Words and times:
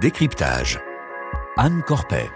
Décryptage. 0.00 0.80
Anne 1.56 1.82
Corpet. 1.82 2.30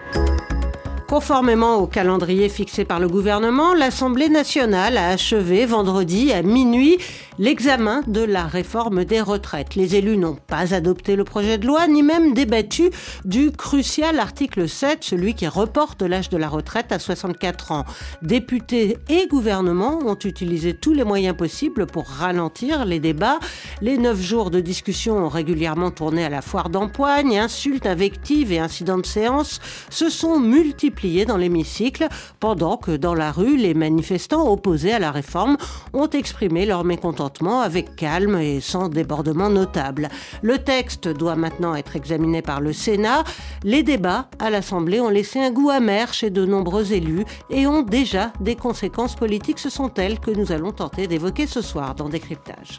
Conformément 1.12 1.76
au 1.76 1.86
calendrier 1.86 2.48
fixé 2.48 2.86
par 2.86 2.98
le 2.98 3.06
gouvernement, 3.06 3.74
l'Assemblée 3.74 4.30
nationale 4.30 4.96
a 4.96 5.08
achevé 5.08 5.66
vendredi 5.66 6.32
à 6.32 6.40
minuit 6.40 6.96
l'examen 7.38 8.00
de 8.06 8.22
la 8.22 8.44
réforme 8.46 9.04
des 9.04 9.20
retraites. 9.20 9.74
Les 9.74 9.94
élus 9.94 10.16
n'ont 10.16 10.36
pas 10.36 10.72
adopté 10.72 11.14
le 11.14 11.24
projet 11.24 11.58
de 11.58 11.66
loi 11.66 11.86
ni 11.86 12.02
même 12.02 12.32
débattu 12.32 12.88
du 13.26 13.50
crucial 13.50 14.18
article 14.20 14.66
7, 14.66 15.04
celui 15.04 15.34
qui 15.34 15.46
reporte 15.46 16.00
l'âge 16.00 16.30
de 16.30 16.38
la 16.38 16.48
retraite 16.48 16.92
à 16.92 16.98
64 16.98 17.72
ans. 17.72 17.84
Députés 18.22 18.96
et 19.10 19.26
gouvernement 19.26 19.98
ont 20.06 20.18
utilisé 20.24 20.72
tous 20.72 20.94
les 20.94 21.04
moyens 21.04 21.36
possibles 21.36 21.84
pour 21.84 22.06
ralentir 22.06 22.86
les 22.86 23.00
débats. 23.00 23.38
Les 23.82 23.98
neuf 23.98 24.18
jours 24.18 24.50
de 24.50 24.60
discussion 24.60 25.18
ont 25.18 25.28
régulièrement 25.28 25.90
tourné 25.90 26.24
à 26.24 26.30
la 26.30 26.40
foire 26.40 26.70
d'empoigne. 26.70 27.38
Insultes, 27.38 27.84
invectives 27.84 28.50
et 28.50 28.60
incidents 28.60 28.96
de 28.96 29.04
séance 29.04 29.60
se 29.90 30.08
sont 30.08 30.40
multipliés 30.40 31.01
dans 31.02 31.36
l'hémicycle, 31.36 32.06
pendant 32.38 32.76
que 32.76 32.92
dans 32.92 33.14
la 33.14 33.32
rue, 33.32 33.56
les 33.56 33.74
manifestants 33.74 34.48
opposés 34.48 34.92
à 34.92 35.00
la 35.00 35.10
réforme 35.10 35.56
ont 35.92 36.08
exprimé 36.08 36.64
leur 36.64 36.84
mécontentement 36.84 37.60
avec 37.60 37.96
calme 37.96 38.38
et 38.38 38.60
sans 38.60 38.88
débordement 38.88 39.50
notable. 39.50 40.08
Le 40.42 40.58
texte 40.58 41.08
doit 41.08 41.34
maintenant 41.34 41.74
être 41.74 41.96
examiné 41.96 42.40
par 42.40 42.60
le 42.60 42.72
Sénat. 42.72 43.24
Les 43.64 43.82
débats 43.82 44.28
à 44.38 44.48
l'Assemblée 44.50 45.00
ont 45.00 45.08
laissé 45.08 45.40
un 45.40 45.50
goût 45.50 45.70
amer 45.70 46.14
chez 46.14 46.30
de 46.30 46.46
nombreux 46.46 46.92
élus 46.92 47.24
et 47.50 47.66
ont 47.66 47.82
déjà 47.82 48.32
des 48.40 48.54
conséquences 48.54 49.16
politiques. 49.16 49.58
Ce 49.58 49.70
sont 49.70 49.92
elles 49.94 50.20
que 50.20 50.30
nous 50.30 50.52
allons 50.52 50.70
tenter 50.70 51.08
d'évoquer 51.08 51.48
ce 51.48 51.62
soir 51.62 51.96
dans 51.96 52.08
Décryptage. 52.08 52.78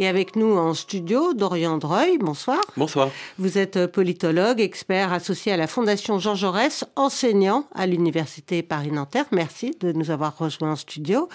Et 0.00 0.06
avec 0.06 0.36
nous 0.36 0.56
en 0.56 0.74
studio, 0.74 1.34
Dorian 1.34 1.76
Dreuil, 1.76 2.18
bonsoir. 2.18 2.60
Bonsoir. 2.76 3.08
Vous 3.36 3.58
êtes 3.58 3.86
politologue, 3.86 4.60
expert 4.60 5.12
associé 5.12 5.52
à 5.52 5.56
la 5.56 5.66
Fondation 5.66 6.20
Jean 6.20 6.36
Jaurès, 6.36 6.84
enseignant 6.94 7.64
à 7.74 7.86
l'Université 7.86 8.62
Paris-Nanterre. 8.62 9.24
Merci 9.32 9.76
de 9.80 9.90
nous 9.90 10.12
avoir 10.12 10.38
rejoints 10.38 10.72
en 10.72 10.76
studio. 10.76 11.28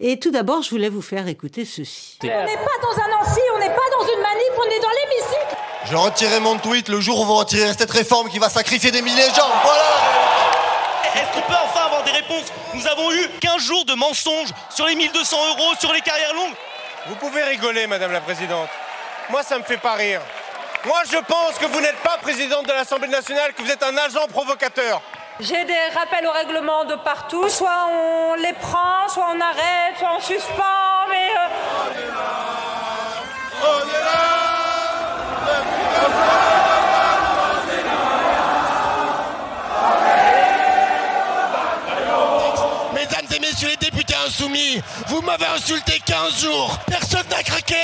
Et 0.00 0.18
tout 0.18 0.32
d'abord, 0.32 0.62
je 0.62 0.70
voulais 0.70 0.88
vous 0.88 1.02
faire 1.02 1.28
écouter 1.28 1.64
ceci. 1.64 2.18
On 2.24 2.26
n'est 2.26 2.32
pas 2.32 2.78
dans 2.82 2.98
un 3.00 3.20
amphi, 3.20 3.40
on 3.54 3.58
n'est 3.60 3.66
pas 3.66 3.88
dans 3.96 4.04
une 4.04 4.22
manif, 4.22 4.50
on 4.58 4.70
est 4.70 4.80
dans 4.80 4.88
l'hémicycle. 4.88 5.56
Je 5.84 5.96
retirerai 5.96 6.40
mon 6.40 6.58
tweet 6.58 6.88
le 6.88 7.00
jour 7.00 7.20
où 7.20 7.24
vous 7.24 7.36
retirerez 7.36 7.74
cette 7.78 7.92
réforme 7.92 8.28
qui 8.28 8.40
va 8.40 8.48
sacrifier 8.48 8.90
des 8.90 9.02
milliers 9.02 9.28
de 9.28 9.34
gens. 9.34 9.50
Voilà 9.62 11.14
Est-ce 11.14 11.32
qu'on 11.32 11.46
peut 11.46 11.58
enfin 11.64 11.86
avoir 11.86 12.02
des 12.02 12.10
réponses? 12.10 12.52
Nous 12.74 12.86
avons 12.88 13.12
eu 13.12 13.28
15 13.40 13.62
jours 13.62 13.84
de 13.84 13.94
mensonges 13.94 14.52
sur 14.74 14.86
les 14.86 14.96
1200 14.96 15.36
euros, 15.50 15.74
sur 15.78 15.92
les 15.92 16.00
carrières 16.00 16.34
longues. 16.34 16.56
Vous 17.10 17.16
pouvez 17.16 17.42
rigoler, 17.42 17.88
Madame 17.88 18.12
la 18.12 18.20
Présidente. 18.20 18.68
Moi, 19.30 19.42
ça 19.42 19.58
me 19.58 19.64
fait 19.64 19.78
pas 19.78 19.94
rire. 19.94 20.20
Moi, 20.84 21.02
je 21.10 21.16
pense 21.16 21.58
que 21.58 21.66
vous 21.66 21.80
n'êtes 21.80 22.00
pas 22.04 22.18
présidente 22.18 22.68
de 22.68 22.72
l'Assemblée 22.72 23.08
nationale, 23.08 23.52
que 23.52 23.62
vous 23.62 23.70
êtes 23.70 23.82
un 23.82 23.96
agent 23.96 24.28
provocateur. 24.28 25.02
J'ai 25.40 25.64
des 25.64 25.88
rappels 25.92 26.24
au 26.24 26.30
règlement 26.30 26.84
de 26.84 26.94
partout. 26.94 27.48
Soit 27.48 27.88
on 27.90 28.34
les 28.34 28.52
prend, 28.52 29.08
soit 29.08 29.26
on 29.34 29.40
arrête, 29.40 29.98
soit 29.98 30.12
on 30.18 30.20
suspend, 30.20 31.08
mais... 31.08 31.30
Euh... 31.34 32.12
On 33.60 33.88
est 33.88 34.04
là 34.04 34.20
Mesdames 34.20 34.29
insoumis, 44.30 44.80
vous 45.08 45.22
m'avez 45.22 45.46
insulté 45.46 45.94
15 46.06 46.44
jours. 46.44 46.78
Personne 46.86 47.26
n'a 47.30 47.42
craqué. 47.42 47.74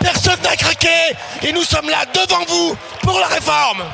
Personne 0.00 0.38
n'a 0.42 0.54
craqué. 0.54 1.16
Et 1.42 1.52
nous 1.52 1.62
sommes 1.62 1.88
là 1.88 2.04
devant 2.12 2.44
vous 2.46 2.76
pour 3.02 3.18
la 3.18 3.26
réforme. 3.26 3.84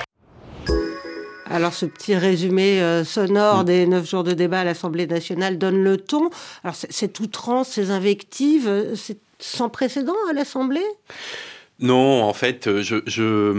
Alors 1.49 1.73
ce 1.73 1.87
petit 1.87 2.17
résumé 2.17 2.83
euh, 2.83 3.05
sonore 3.05 3.63
des 3.63 3.87
neuf 3.87 4.11
jours 4.11 4.25
de 4.25 4.33
débat 4.33 4.61
à 4.61 4.65
l'Assemblée 4.65 5.07
nationale 5.07 5.57
donne 5.57 5.85
le 5.85 5.97
ton. 5.97 6.31
Alors 6.65 6.75
cette 6.75 7.21
outrance, 7.21 7.69
ces 7.69 7.93
invectives, 7.93 8.67
euh, 8.67 8.97
c'est 8.97 9.19
sans 9.39 9.69
précédent 9.69 10.17
à 10.29 10.33
l'Assemblée? 10.33 10.87
Non, 11.79 12.25
en 12.25 12.33
fait, 12.33 12.81
je, 12.83 13.03
je 13.07 13.53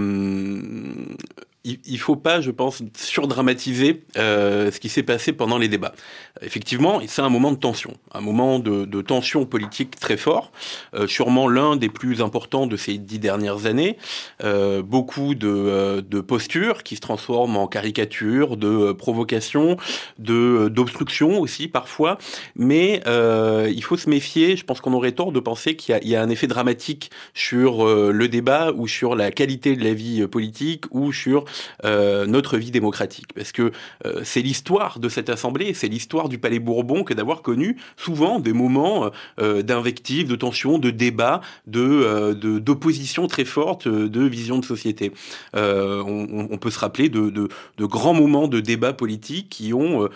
il 1.65 1.93
ne 1.93 1.97
faut 1.97 2.15
pas, 2.15 2.41
je 2.41 2.51
pense, 2.51 2.83
surdramatiser 2.95 4.03
euh, 4.17 4.71
ce 4.71 4.79
qui 4.79 4.87
s'est 4.87 5.03
passé 5.03 5.33
pendant 5.33 5.57
les 5.57 5.67
débats. 5.67 5.93
Effectivement, 6.41 7.01
c'est 7.07 7.23
un 7.23 7.29
moment 7.29 7.51
de 7.51 7.57
tension, 7.57 7.93
un 8.13 8.21
moment 8.21 8.59
de, 8.59 9.01
tension 9.01 9.45
politique 9.45 9.99
très 9.99 10.17
fort, 10.17 10.51
euh, 10.93 11.07
sûrement 11.07 11.47
l'un 11.47 11.75
des 11.75 11.89
plus 11.89 12.21
importants 12.21 12.67
de 12.67 12.77
ces 12.77 12.97
dix 12.97 13.19
dernières 13.19 13.65
années. 13.65 13.97
Euh, 14.43 14.81
beaucoup 14.83 15.33
de, 15.33 16.03
postures 16.21 16.83
qui 16.83 16.95
se 16.95 17.01
transforment 17.01 17.57
en 17.57 17.67
caricatures, 17.67 18.57
de 18.57 18.91
provocations, 18.91 19.77
d'obstructions 20.19 21.39
aussi 21.39 21.67
parfois. 21.67 22.17
Mais 22.55 23.01
il 23.05 23.83
faut 23.83 23.97
se 23.97 24.09
méfier. 24.09 24.55
Je 24.55 24.63
pense 24.63 24.81
qu'on 24.81 24.93
aurait 24.93 25.13
tort 25.13 25.31
de 25.31 25.39
penser 25.39 25.75
qu'il 25.75 25.97
y, 26.03 26.15
a 26.15 26.21
un 26.21 26.29
effet 26.29 26.47
dramatique 26.47 27.11
sur 27.33 27.85
le 27.85 28.27
débat 28.27 28.71
ou 28.75 28.87
sur 28.87 29.15
la 29.15 29.31
qualité 29.31 29.75
de 29.75 29.83
la 29.83 29.93
vie 29.93 30.25
politique 30.27 30.85
ou 30.91 31.11
sur 31.11 31.45
euh, 31.83 32.25
notre 32.25 32.57
vie 32.57 32.71
démocratique. 32.71 33.33
Parce 33.35 33.51
que 33.51 33.71
euh, 34.05 34.21
c'est 34.23 34.41
l'histoire 34.41 34.99
de 34.99 35.09
cette 35.09 35.29
Assemblée, 35.29 35.73
c'est 35.73 35.88
l'histoire 35.88 36.29
du 36.29 36.38
Palais 36.38 36.59
Bourbon 36.59 37.03
que 37.03 37.13
d'avoir 37.13 37.41
connu 37.41 37.77
souvent 37.97 38.39
des 38.39 38.53
moments 38.53 39.09
euh, 39.39 39.61
d'invective, 39.61 40.27
de 40.27 40.35
tension, 40.35 40.77
de 40.77 40.91
débat, 40.91 41.41
de 41.67 42.33
d'opposition 42.59 43.27
très 43.27 43.45
forte, 43.45 43.88
de 43.88 44.21
vision 44.23 44.59
de 44.59 44.65
société. 44.65 45.11
On, 45.53 46.47
on, 46.51 46.57
peut 46.57 46.69
se 46.69 46.79
rappeler 46.79 47.09
de, 47.09 47.29
de, 47.29 47.47
de, 47.77 47.85
grands 47.85 48.13
moments 48.13 48.47
de 48.47 48.59
débat 48.59 48.94
politique 48.94 49.49
qui 49.49 49.73
ont 49.73 50.07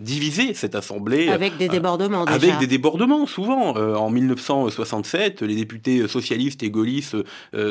divisé 0.00 0.54
cette 0.54 0.74
Assemblée. 0.74 1.28
Avec 1.28 1.56
des 1.56 1.68
débordements 1.68 2.24
déjà. 2.24 2.36
Avec 2.36 2.58
des 2.58 2.66
débordements, 2.66 3.26
souvent. 3.26 3.76
en 3.76 4.10
1967, 4.10 5.42
les 5.42 5.56
députés 5.56 6.06
socialistes 6.08 6.62
et 6.62 6.70
gaullistes 6.70 7.16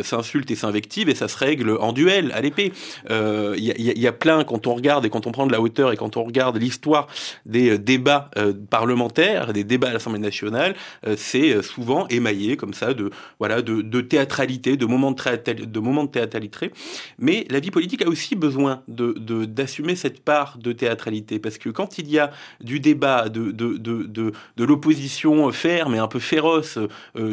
s'insultent 0.03 0.51
et 0.51 0.55
s'invectivent 0.55 1.09
et 1.09 1.15
ça 1.15 1.27
se 1.27 1.37
règle 1.37 1.77
en 1.79 1.93
duel, 1.93 2.31
à 2.33 2.41
l'épée. 2.41 2.71
Il 3.15 3.21
euh, 3.21 3.55
y, 3.57 4.07
a 4.07 4.11
plein, 4.11 4.43
quand 4.43 4.67
on 4.67 4.73
regarde 4.73 5.05
et 5.05 5.09
quand 5.09 5.27
on 5.27 5.31
prend 5.31 5.47
de 5.47 5.51
la 5.51 5.61
hauteur 5.61 5.91
et 5.91 5.97
quand 5.97 6.17
on 6.17 6.23
regarde 6.23 6.57
l'histoire 6.57 7.07
des 7.45 7.71
euh, 7.71 7.77
débats 7.77 8.29
euh, 8.37 8.53
parlementaires, 8.69 9.53
des 9.53 9.63
débats 9.63 9.89
à 9.89 9.93
l'Assemblée 9.93 10.19
nationale, 10.19 10.75
c'est 11.17 11.61
souvent 11.61 12.07
émaillé 12.07 12.57
comme 12.57 12.73
ça 12.73 12.93
de 12.93 13.09
voilà 13.39 13.61
de, 13.61 14.01
théâtralité, 14.01 14.77
de 14.77 14.85
moments 14.85 15.11
de, 15.11 15.53
de 15.65 15.79
moments 15.79 16.03
de 16.03 16.09
théâtralité. 16.09 16.71
Mais 17.19 17.45
la 17.49 17.59
vie 17.59 17.71
politique 17.71 18.01
a 18.01 18.07
aussi 18.07 18.35
besoin 18.35 18.81
de 18.87 19.13
d'assumer 19.45 19.95
cette 19.95 20.21
part 20.21 20.57
de 20.57 20.71
théâtralité 20.71 21.39
parce 21.39 21.57
que 21.57 21.69
quand 21.69 21.97
il 21.97 22.09
y 22.09 22.19
a 22.19 22.31
du 22.61 22.79
débat, 22.79 23.29
de 23.29 23.51
de, 23.51 23.77
de, 23.77 24.31
de 24.57 24.63
l'opposition 24.63 25.51
ferme 25.51 25.95
et 25.95 25.99
un 25.99 26.07
peu 26.07 26.19
féroce 26.19 26.79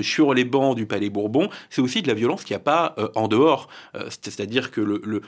sur 0.03 0.35
les 0.35 0.45
bancs 0.45 0.77
du 0.77 0.87
Palais 0.87 1.11
Bourbon, 1.11 1.49
c'est 1.71 1.83
aussi 1.83 2.03
de 2.03 2.09
la 2.09 2.15
violence 2.15 2.45
qu'il 2.45 2.55
n'y 2.55 2.61
a 2.61 2.65
pas 2.65 2.95
en 3.15 3.29
dehors. 3.29 3.69
C'est-à-dire 4.09 4.71
que 4.71 4.81
le, 4.81 5.23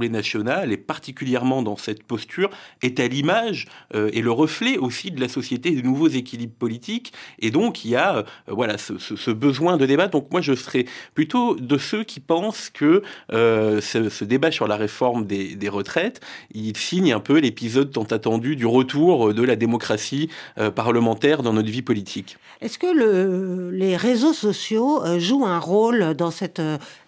l'Assemblée 0.00 0.08
nationale, 0.08 0.72
et 0.72 0.76
particulièrement 0.76 1.62
dans 1.62 1.76
cette 1.76 2.02
posture, 2.02 2.50
est 2.82 3.00
à 3.00 3.08
l'image 3.08 3.66
euh, 3.94 4.10
et 4.12 4.22
le 4.22 4.30
reflet 4.30 4.78
aussi 4.78 5.10
de 5.10 5.20
la 5.20 5.28
société, 5.28 5.70
des 5.72 5.82
nouveaux 5.82 6.08
équilibres 6.08 6.54
politiques. 6.58 7.12
Et 7.38 7.50
donc, 7.50 7.84
il 7.84 7.90
y 7.90 7.96
a 7.96 8.16
euh, 8.16 8.22
voilà, 8.48 8.78
ce, 8.78 9.30
besoin 9.30 9.76
de 9.76 9.86
débat. 9.86 10.08
Donc, 10.08 10.30
moi, 10.30 10.40
je 10.40 10.54
serais 10.54 10.86
plutôt 11.14 11.54
de 11.54 11.78
ceux 11.78 12.04
qui 12.04 12.20
pensent 12.20 12.70
que 12.70 13.02
euh, 13.32 13.80
ce, 13.80 14.24
débat 14.24 14.50
sur 14.50 14.66
la 14.66 14.76
réforme 14.76 15.26
des, 15.26 15.68
retraites, 15.68 16.20
il 16.52 16.76
signe 16.76 17.12
un 17.12 17.20
peu 17.20 17.38
l'épisode 17.38 17.92
tant 17.92 18.04
attendu 18.04 18.56
du 18.56 18.66
retour 18.66 19.32
de 19.32 19.42
la 19.42 19.54
démocratie 19.54 20.28
parlementaire 20.74 21.42
dans 21.42 21.52
notre 21.52 21.70
vie 21.70 21.82
politique. 21.82 22.38
Est-ce 22.60 22.78
que 22.78 22.92
le, 22.92 23.70
les 23.70 23.96
réseaux 23.96 24.32
sociaux 24.32 25.02
jouent 25.18 25.46
un 25.46 25.60
rôle 25.60 26.14
dans 26.14 26.32
cette 26.32 26.60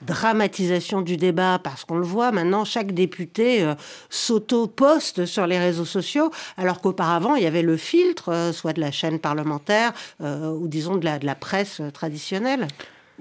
dramatisation 0.02 1.02
du 1.02 1.16
débat? 1.16 1.58
Parce 1.58 1.84
qu'on 1.84 1.96
le 1.96 2.05
voit 2.05 2.31
maintenant, 2.31 2.64
chaque 2.72 2.92
député 2.92 3.62
euh, 3.62 3.74
s'auto-poste 4.08 5.26
sur 5.26 5.46
les 5.46 5.58
réseaux 5.58 5.84
sociaux, 5.84 6.30
alors 6.56 6.80
qu'auparavant, 6.80 7.34
il 7.34 7.42
y 7.42 7.46
avait 7.46 7.62
le 7.62 7.76
filtre, 7.76 8.30
euh, 8.30 8.52
soit 8.52 8.72
de 8.72 8.80
la 8.80 8.90
chaîne 8.90 9.19
parlementaire, 9.19 9.92
euh, 10.22 10.50
ou 10.50 10.69
disons 10.69 10.96
de 10.96 11.04
la 11.04 11.34
presse 11.34 11.82
traditionnelle. 11.92 12.66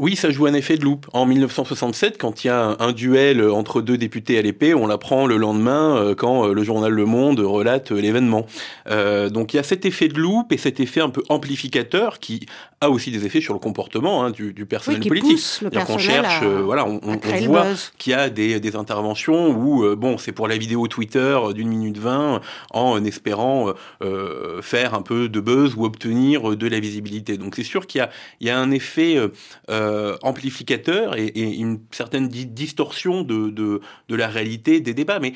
Oui, 0.01 0.15
ça 0.15 0.31
joue 0.31 0.47
un 0.47 0.53
effet 0.55 0.77
de 0.77 0.83
loupe. 0.83 1.05
En 1.13 1.27
1967, 1.27 2.17
quand 2.17 2.43
il 2.43 2.47
y 2.47 2.49
a 2.49 2.75
un, 2.79 2.91
duel 2.91 3.47
entre 3.47 3.81
deux 3.81 3.99
députés 3.99 4.35
à 4.39 4.41
l'épée, 4.41 4.73
on 4.73 4.87
l'apprend 4.87 5.27
le 5.27 5.37
lendemain 5.37 6.15
quand 6.17 6.47
le 6.47 6.63
journal 6.63 6.91
Le 6.91 7.05
Monde 7.05 7.39
relate 7.39 7.91
l'événement. 7.91 8.47
Euh, 8.89 9.29
donc 9.29 9.53
il 9.53 9.57
y 9.57 9.59
a 9.59 9.63
cet 9.63 9.85
effet 9.85 10.07
de 10.07 10.17
loupe 10.19 10.51
et 10.51 10.57
cet 10.57 10.79
effet 10.79 11.01
un 11.01 11.11
peu 11.11 11.21
amplificateur 11.29 12.17
qui 12.17 12.47
a 12.81 12.89
aussi 12.89 13.11
des 13.11 13.25
effets 13.27 13.41
sur 13.41 13.53
le 13.53 13.59
comportement 13.59 14.23
hein, 14.23 14.31
du, 14.31 14.53
du, 14.53 14.65
personnel 14.65 15.01
oui, 15.03 15.07
politique. 15.07 15.61
On 15.87 15.97
cherche, 15.99 16.41
à, 16.41 16.45
euh, 16.45 16.61
voilà, 16.63 16.87
on, 16.87 16.99
on, 17.03 17.19
on 17.23 17.45
voit 17.45 17.67
qu'il 17.99 18.11
y 18.11 18.15
a 18.15 18.29
des, 18.29 18.59
des 18.59 18.75
interventions 18.75 19.49
où 19.51 19.85
euh, 19.85 19.95
bon, 19.95 20.17
c'est 20.17 20.31
pour 20.31 20.47
la 20.47 20.57
vidéo 20.57 20.87
Twitter 20.87 21.37
d'une 21.53 21.67
minute 21.67 21.99
vingt, 21.99 22.41
en 22.71 23.03
espérant 23.05 23.73
euh, 24.01 24.61
faire 24.63 24.95
un 24.95 25.03
peu 25.03 25.29
de 25.29 25.39
buzz 25.39 25.75
ou 25.77 25.85
obtenir 25.85 26.57
de 26.57 26.67
la 26.67 26.79
visibilité. 26.79 27.37
Donc 27.37 27.55
c'est 27.55 27.63
sûr 27.63 27.85
qu'il 27.85 28.07
y 28.41 28.49
a 28.49 28.59
un 28.59 28.71
effet 28.71 29.17
amplificateur 30.21 31.17
et, 31.17 31.31
une 31.35 31.79
certaine 31.91 32.27
distorsion 32.27 33.23
de, 33.23 33.49
de, 33.49 33.81
de, 34.09 34.15
la 34.15 34.27
réalité 34.27 34.79
des 34.79 34.93
débats. 34.93 35.19
Mais 35.19 35.33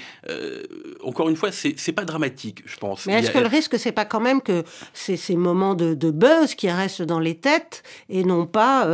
encore 1.04 1.30
une 1.30 1.36
fois, 1.36 1.52
c'est 1.52 1.92
pas 1.92 2.06
dramatique, 2.06 2.63
je 2.66 2.78
pense. 2.78 3.06
Mais 3.06 3.13
est-ce 3.13 3.31
que 3.31 3.40
le 3.40 3.48
risque, 3.48 3.78
c'est 3.78 3.92
pas 3.92 4.06
quand 4.06 4.19
même 4.19 4.42
que 4.42 4.63
c'est 4.94 5.18
ces 5.18 5.36
moments 5.36 5.75
de, 5.75 5.94
de, 5.94 6.12
buzz 6.12 6.56
qui 6.56 6.69
restent 6.69 7.02
dans 7.02 7.19
les 7.19 7.36
têtes 7.36 7.84
et 8.10 8.24
non 8.24 8.46
pas 8.46 8.86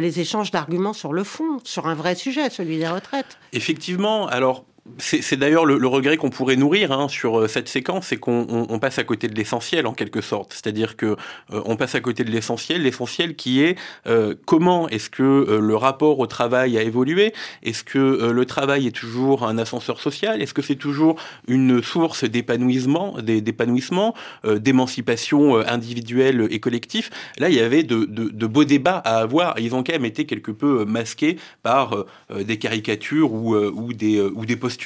les 0.00 0.20
échanges 0.20 0.50
d'arguments 0.50 0.92
sur 0.92 1.12
le 1.12 1.24
fond, 1.24 1.58
sur 1.64 1.86
un 1.86 1.94
vrai 1.94 2.14
sujet, 2.14 2.50
celui 2.50 2.78
des 2.78 2.88
retraites? 2.88 3.38
Effectivement. 3.52 4.26
Alors, 4.26 4.64
c'est 4.98 5.36
d'ailleurs 5.36 5.64
le, 5.64 5.86
regret 5.86 6.16
qu'on 6.16 6.30
pourrait 6.30 6.56
nourrir 6.56 6.92
hein, 6.92 7.08
sur 7.08 7.40
euh, 7.40 7.48
cette 7.48 7.68
séquence, 7.68 8.06
c'est 8.08 8.16
qu'on 8.16 8.78
passe 8.80 8.98
à 8.98 9.04
côté 9.04 9.28
de 9.28 9.34
l'essentiel 9.34 9.86
en 9.86 9.92
quelque 9.92 10.20
sorte. 10.20 10.52
C'est-à-dire 10.52 10.96
que 10.96 11.16
euh, 11.52 11.62
on 11.64 11.76
passe 11.76 11.94
à 11.94 12.00
côté 12.00 12.24
de 12.24 12.30
l'essentiel, 12.30 12.82
l'essentiel 12.82 13.34
qui 13.34 13.62
est 13.62 13.76
euh, 14.06 14.34
comment 14.46 14.88
est-ce 14.88 15.10
que 15.10 15.58
le 15.60 15.76
rapport 15.76 16.18
au 16.18 16.26
travail 16.26 16.78
a 16.78 16.82
évolué? 16.82 17.32
Est-ce 17.62 17.84
que 17.84 17.98
le 17.98 18.44
travail 18.44 18.86
est 18.86 18.94
toujours 18.94 19.44
un 19.44 19.58
ascenseur 19.58 20.00
social? 20.00 20.40
Est-ce 20.40 20.54
que 20.54 20.62
c'est 20.62 20.76
toujours 20.76 21.16
une 21.48 21.82
source 21.82 22.24
d'épanouissement, 22.24 23.16
d'épanouissement, 23.20 24.14
d'émancipation 24.44 25.56
individuelle 25.56 26.46
et 26.50 26.60
collective? 26.60 27.10
Là, 27.38 27.48
il 27.48 27.56
y 27.56 27.60
avait 27.60 27.82
de, 27.82 28.46
beaux 28.46 28.64
débats 28.64 28.98
à 28.98 29.18
avoir. 29.18 29.58
ils 29.58 29.74
ont 29.74 29.82
quand 29.82 29.92
même 29.92 30.04
été 30.04 30.26
quelque 30.26 30.50
peu 30.50 30.84
masqués 30.84 31.36
par 31.62 32.04
des 32.34 32.58
caricatures 32.58 33.32
ou, 33.32 33.92
des 33.92 34.20
ou 34.20 34.46
des 34.46 34.56
postures 34.56 34.79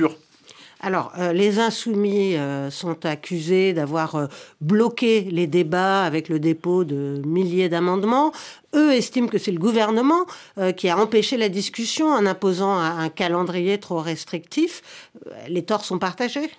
alors, 0.85 1.13
euh, 1.19 1.33
les 1.33 1.61
insoumis 1.61 2.37
euh, 2.37 2.71
sont 2.71 3.07
accusés 3.07 3.73
d'avoir 3.73 4.17
euh, 4.17 4.27
bloqué 4.61 5.23
les 5.23 5.47
débats 5.47 6.05
avec 6.05 6.29
le 6.29 6.39
dépôt 6.39 6.85
de 6.85 7.23
milliers 7.25 7.71
d'amendements. 7.71 8.33
Eux 8.75 8.93
estiment 8.93 9.29
que 9.29 9.39
c'est 9.39 9.51
le 9.51 9.59
gouvernement 9.59 10.27
qui 10.77 10.89
a 10.89 10.99
empêché 10.99 11.37
la 11.37 11.49
discussion 11.49 12.09
en 12.09 12.27
imposant 12.27 12.77
un 12.77 13.09
calendrier 13.09 13.79
trop 13.79 14.01
restrictif. 14.01 14.83
Les 15.49 15.65
torts 15.65 15.85
sont 15.85 16.01
partagés? 16.01 16.51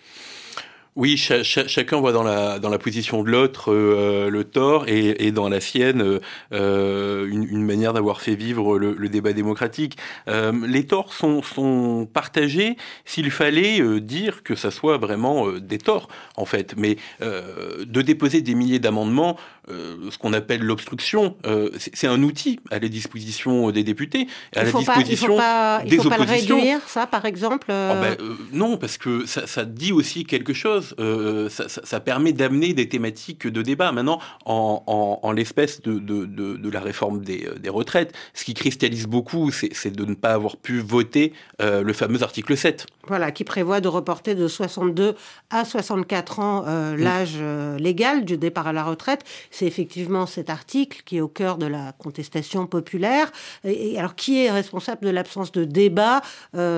Oui, 0.95 1.17
chacun 1.17 1.99
voit 1.99 2.13
dans 2.13 2.23
la 2.23 2.57
dans 2.57 2.69
la 2.69 2.77
position 2.77 3.21
de 3.21 3.29
l'autre 3.29 3.73
euh, 3.73 4.29
le 4.29 4.45
tort 4.45 4.87
et, 4.87 5.27
et, 5.27 5.31
dans 5.33 5.49
la 5.49 5.59
sienne 5.59 6.21
euh, 6.53 7.27
une, 7.27 7.43
une, 7.43 7.65
manière 7.65 7.91
d'avoir 7.91 8.21
fait 8.21 8.35
vivre 8.35 8.79
le, 8.79 8.95
le 8.97 9.09
débat 9.09 9.33
démocratique. 9.33 9.97
Euh, 10.29 10.53
les 10.65 10.85
torts 10.85 11.13
sont 11.13 11.41
sont 11.43 12.07
partagés 12.11 12.77
s'il 13.03 13.29
fallait 13.29 13.81
euh, 13.81 13.99
dire 13.99 14.41
que 14.41 14.55
ça 14.55 14.71
soit 14.71 14.97
vraiment 14.97 15.49
euh, 15.49 15.59
des 15.59 15.79
torts 15.79 16.07
en 16.37 16.45
fait, 16.45 16.75
mais 16.77 16.97
de 17.21 18.01
déposer 18.01 18.41
des 18.41 18.55
milliers 18.55 18.79
d'amendements, 18.79 19.37
ce 19.67 20.17
qu'on 20.17 20.33
appelle 20.33 20.61
l'obstruction, 20.61 21.35
c'est 21.77 22.07
un 22.07 22.21
outil 22.23 22.59
à 22.71 22.79
la 22.79 22.87
disposition 22.87 23.71
des 23.71 23.83
députés, 23.83 24.27
à 24.55 24.63
la 24.63 24.71
disposition 24.71 25.37
pas, 25.37 25.81
il 25.85 25.95
faut 25.95 25.95
pas, 25.95 25.95
il 25.95 26.01
faut 26.01 26.09
pas 26.09 26.17
le 26.17 26.23
réduire, 26.23 26.79
ça 26.87 27.07
par 27.07 27.25
exemple. 27.25 27.67
Oh 27.69 27.95
ben, 28.01 28.17
non, 28.51 28.77
parce 28.77 28.97
que 28.97 29.25
ça, 29.25 29.47
ça 29.47 29.65
dit 29.65 29.91
aussi 29.91 30.25
quelque 30.25 30.53
chose 30.53 30.84
euh, 30.99 31.49
ça, 31.49 31.99
permet 31.99 32.33
d'amener 32.33 32.73
des 32.73 32.87
thématiques 32.87 33.47
de 33.47 33.61
débat. 33.61 33.91
Maintenant, 33.91 34.19
en, 34.45 35.31
l'espèce 35.31 35.81
de, 35.81 36.69
la 36.69 36.79
réforme 36.79 37.23
des, 37.23 37.47
retraites, 37.67 38.13
ce 38.33 38.43
qui 38.43 38.53
cristallise 38.53 39.07
beaucoup, 39.07 39.51
c'est 39.51 39.91
de 39.91 40.05
ne 40.05 40.13
pas 40.13 40.33
avoir 40.33 40.57
pu 40.57 40.79
voter 40.79 41.33
euh, 41.61 41.81
le 41.81 41.93
fameux 41.93 42.21
article 42.23 42.55
7. 42.55 42.85
Voilà, 43.07 43.31
qui 43.31 43.43
prévoit 43.43 43.81
de 43.81 43.87
reporter 43.87 44.35
de 44.35 44.47
62 44.47 45.15
à 45.49 45.65
64 45.65 46.39
ans 46.39 46.63
euh, 46.67 46.93
mm. 46.93 46.97
l'âge 46.97 47.37
légal 47.79 48.25
du 48.25 48.37
départ 48.37 48.67
à 48.67 48.73
la 48.73 48.83
retraite. 48.83 49.23
C'est 49.51 49.65
effectivement 49.65 50.25
cet 50.25 50.49
article 50.49 51.01
qui 51.05 51.17
est 51.17 51.21
au 51.21 51.27
cœur 51.27 51.57
de 51.57 51.65
la 51.65 51.93
contestation 51.93 52.67
populaire. 52.67 53.31
Et, 53.63 53.97
alors, 53.99 54.15
qui 54.15 54.43
est 54.43 54.51
responsable 54.51 55.05
de 55.05 55.11
l'absence 55.11 55.51
de 55.51 55.63
débat 55.63 56.21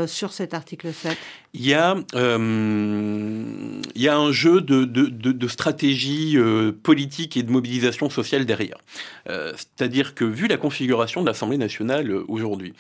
sur 0.08 0.34
cet 0.34 0.54
article 0.54 0.94
7 0.94 1.18
il 1.58 1.66
y 1.66 1.74
a, 1.74 1.96
euh, 2.14 3.82
il 3.96 4.02
y 4.02 4.08
a 4.08 4.16
un 4.16 4.32
jeu 4.32 4.62
de, 4.62 5.48
stratégie 5.48 6.38
euh, 6.38 6.72
politique 6.72 7.36
et 7.36 7.42
de 7.42 7.52
mobilisation 7.52 8.12
sociale 8.12 8.46
derrière. 8.46 8.78
Euh, 9.28 9.54
c'est-à-dire 9.56 10.14
que 10.14 10.24
vu 10.24 10.48
la 10.48 10.58
configuration 10.58 11.22
de 11.22 11.26
l'Assemblée 11.26 11.58
nationale 11.58 12.14
aujourd'hui, 12.28 12.74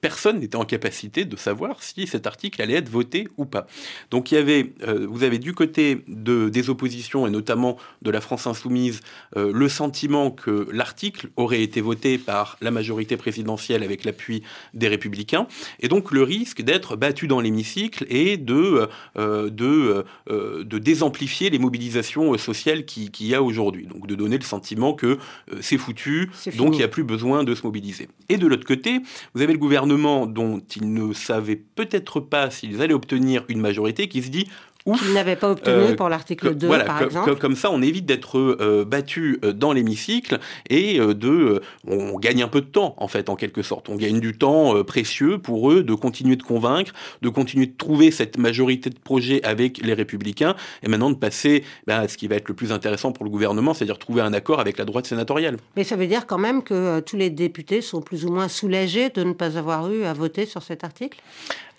personne 0.00 0.40
n'était 0.40 0.56
en 0.56 0.64
capacité 0.64 1.24
de 1.24 1.36
savoir 1.36 1.82
si 1.82 2.06
cet 2.06 2.26
article 2.26 2.60
allait 2.60 2.74
être 2.74 2.88
voté 2.88 3.28
ou 3.36 3.44
pas. 3.44 3.66
Donc 4.10 4.32
il 4.32 4.34
y 4.34 4.38
avait, 4.38 4.72
vous 5.08 5.22
avez 5.22 5.38
du 5.38 5.54
côté 5.54 6.02
de, 6.08 6.48
des 6.48 6.70
oppositions 6.70 7.26
et 7.26 7.30
notamment 7.30 7.76
de 8.02 8.10
la 8.10 8.20
France 8.20 8.46
insoumise 8.46 9.00
le 9.36 9.68
sentiment 9.68 10.30
que 10.30 10.68
l'article 10.72 11.28
aurait 11.36 11.62
été 11.62 11.80
voté 11.80 12.18
par 12.18 12.56
la 12.60 12.70
majorité 12.70 13.16
présidentielle 13.16 13.82
avec 13.82 14.04
l'appui 14.04 14.42
des 14.74 14.88
républicains 14.88 15.46
et 15.80 15.88
donc 15.88 16.10
le 16.10 16.22
risque 16.22 16.62
d'être 16.62 16.96
battu 16.96 17.28
dans 17.28 17.40
l'hémicycle 17.40 17.91
et 18.08 18.36
de, 18.36 18.88
euh, 19.18 19.50
de, 19.50 20.04
euh, 20.30 20.64
de 20.64 20.78
désamplifier 20.78 21.50
les 21.50 21.58
mobilisations 21.58 22.36
sociales 22.38 22.84
qu'il 22.84 23.26
y 23.26 23.34
a 23.34 23.42
aujourd'hui. 23.42 23.86
Donc 23.86 24.06
de 24.06 24.14
donner 24.14 24.38
le 24.38 24.44
sentiment 24.44 24.94
que 24.94 25.06
euh, 25.06 25.58
c'est 25.60 25.78
foutu, 25.78 26.30
donc 26.56 26.74
il 26.74 26.78
n'y 26.78 26.82
a 26.82 26.88
plus 26.88 27.04
besoin 27.04 27.44
de 27.44 27.54
se 27.54 27.62
mobiliser. 27.64 28.08
Et 28.28 28.36
de 28.36 28.46
l'autre 28.46 28.66
côté, 28.66 29.00
vous 29.34 29.42
avez 29.42 29.52
le 29.52 29.58
gouvernement 29.58 30.26
dont 30.26 30.62
ils 30.76 30.92
ne 30.92 31.12
savaient 31.12 31.60
peut-être 31.74 32.20
pas 32.20 32.50
s'ils 32.50 32.80
allaient 32.80 32.94
obtenir 32.94 33.44
une 33.48 33.60
majorité 33.60 34.08
qui 34.08 34.22
se 34.22 34.30
dit 34.30 34.48
qu'il 34.84 35.12
n'avait 35.12 35.36
pas 35.36 35.50
obtenu 35.50 35.74
euh, 35.74 35.94
pour 35.94 36.08
l'article 36.08 36.54
2, 36.54 36.68
par 36.84 37.02
exemple. 37.02 37.36
Comme 37.36 37.56
ça, 37.56 37.70
on 37.70 37.82
évite 37.82 38.06
d'être 38.06 38.38
euh, 38.38 38.84
battu 38.84 39.38
euh, 39.44 39.52
dans 39.52 39.72
l'hémicycle 39.72 40.38
et 40.68 40.98
de, 40.98 41.60
on 41.86 42.18
gagne 42.18 42.42
un 42.42 42.48
peu 42.48 42.60
de 42.60 42.66
temps, 42.66 42.94
en 42.98 43.08
fait, 43.08 43.28
en 43.28 43.36
quelque 43.36 43.62
sorte. 43.62 43.88
On 43.88 43.96
gagne 43.96 44.20
du 44.20 44.36
temps 44.36 44.82
précieux 44.84 45.38
pour 45.38 45.70
eux 45.70 45.82
de 45.82 45.94
continuer 45.94 46.36
de 46.36 46.42
convaincre, 46.42 46.92
de 47.22 47.28
continuer 47.28 47.66
de 47.66 47.76
trouver 47.76 48.10
cette 48.10 48.38
majorité 48.38 48.90
de 48.90 48.98
projets 48.98 49.42
avec 49.44 49.78
les 49.78 49.94
Républicains, 49.94 50.56
et 50.82 50.88
maintenant 50.88 51.10
de 51.10 51.16
passer 51.16 51.64
ben, 51.86 52.00
à 52.00 52.08
ce 52.08 52.16
qui 52.16 52.28
va 52.28 52.36
être 52.36 52.48
le 52.48 52.54
plus 52.54 52.72
intéressant 52.72 53.12
pour 53.12 53.24
le 53.24 53.30
gouvernement, 53.30 53.74
c'est-à-dire 53.74 53.98
trouver 53.98 54.22
un 54.22 54.32
accord 54.32 54.60
avec 54.60 54.78
la 54.78 54.84
droite 54.84 55.06
sénatoriale. 55.06 55.56
Mais 55.76 55.84
ça 55.84 55.96
veut 55.96 56.06
dire 56.06 56.26
quand 56.26 56.38
même 56.38 56.62
que 56.62 57.00
tous 57.00 57.16
les 57.16 57.30
députés 57.30 57.80
sont 57.80 58.00
plus 58.00 58.24
ou 58.24 58.32
moins 58.32 58.48
soulagés 58.48 59.10
de 59.10 59.22
ne 59.22 59.32
pas 59.32 59.58
avoir 59.58 59.90
eu 59.90 60.04
à 60.04 60.12
voter 60.12 60.46
sur 60.46 60.62
cet 60.62 60.84
article? 60.84 61.18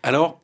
Alors, 0.04 0.43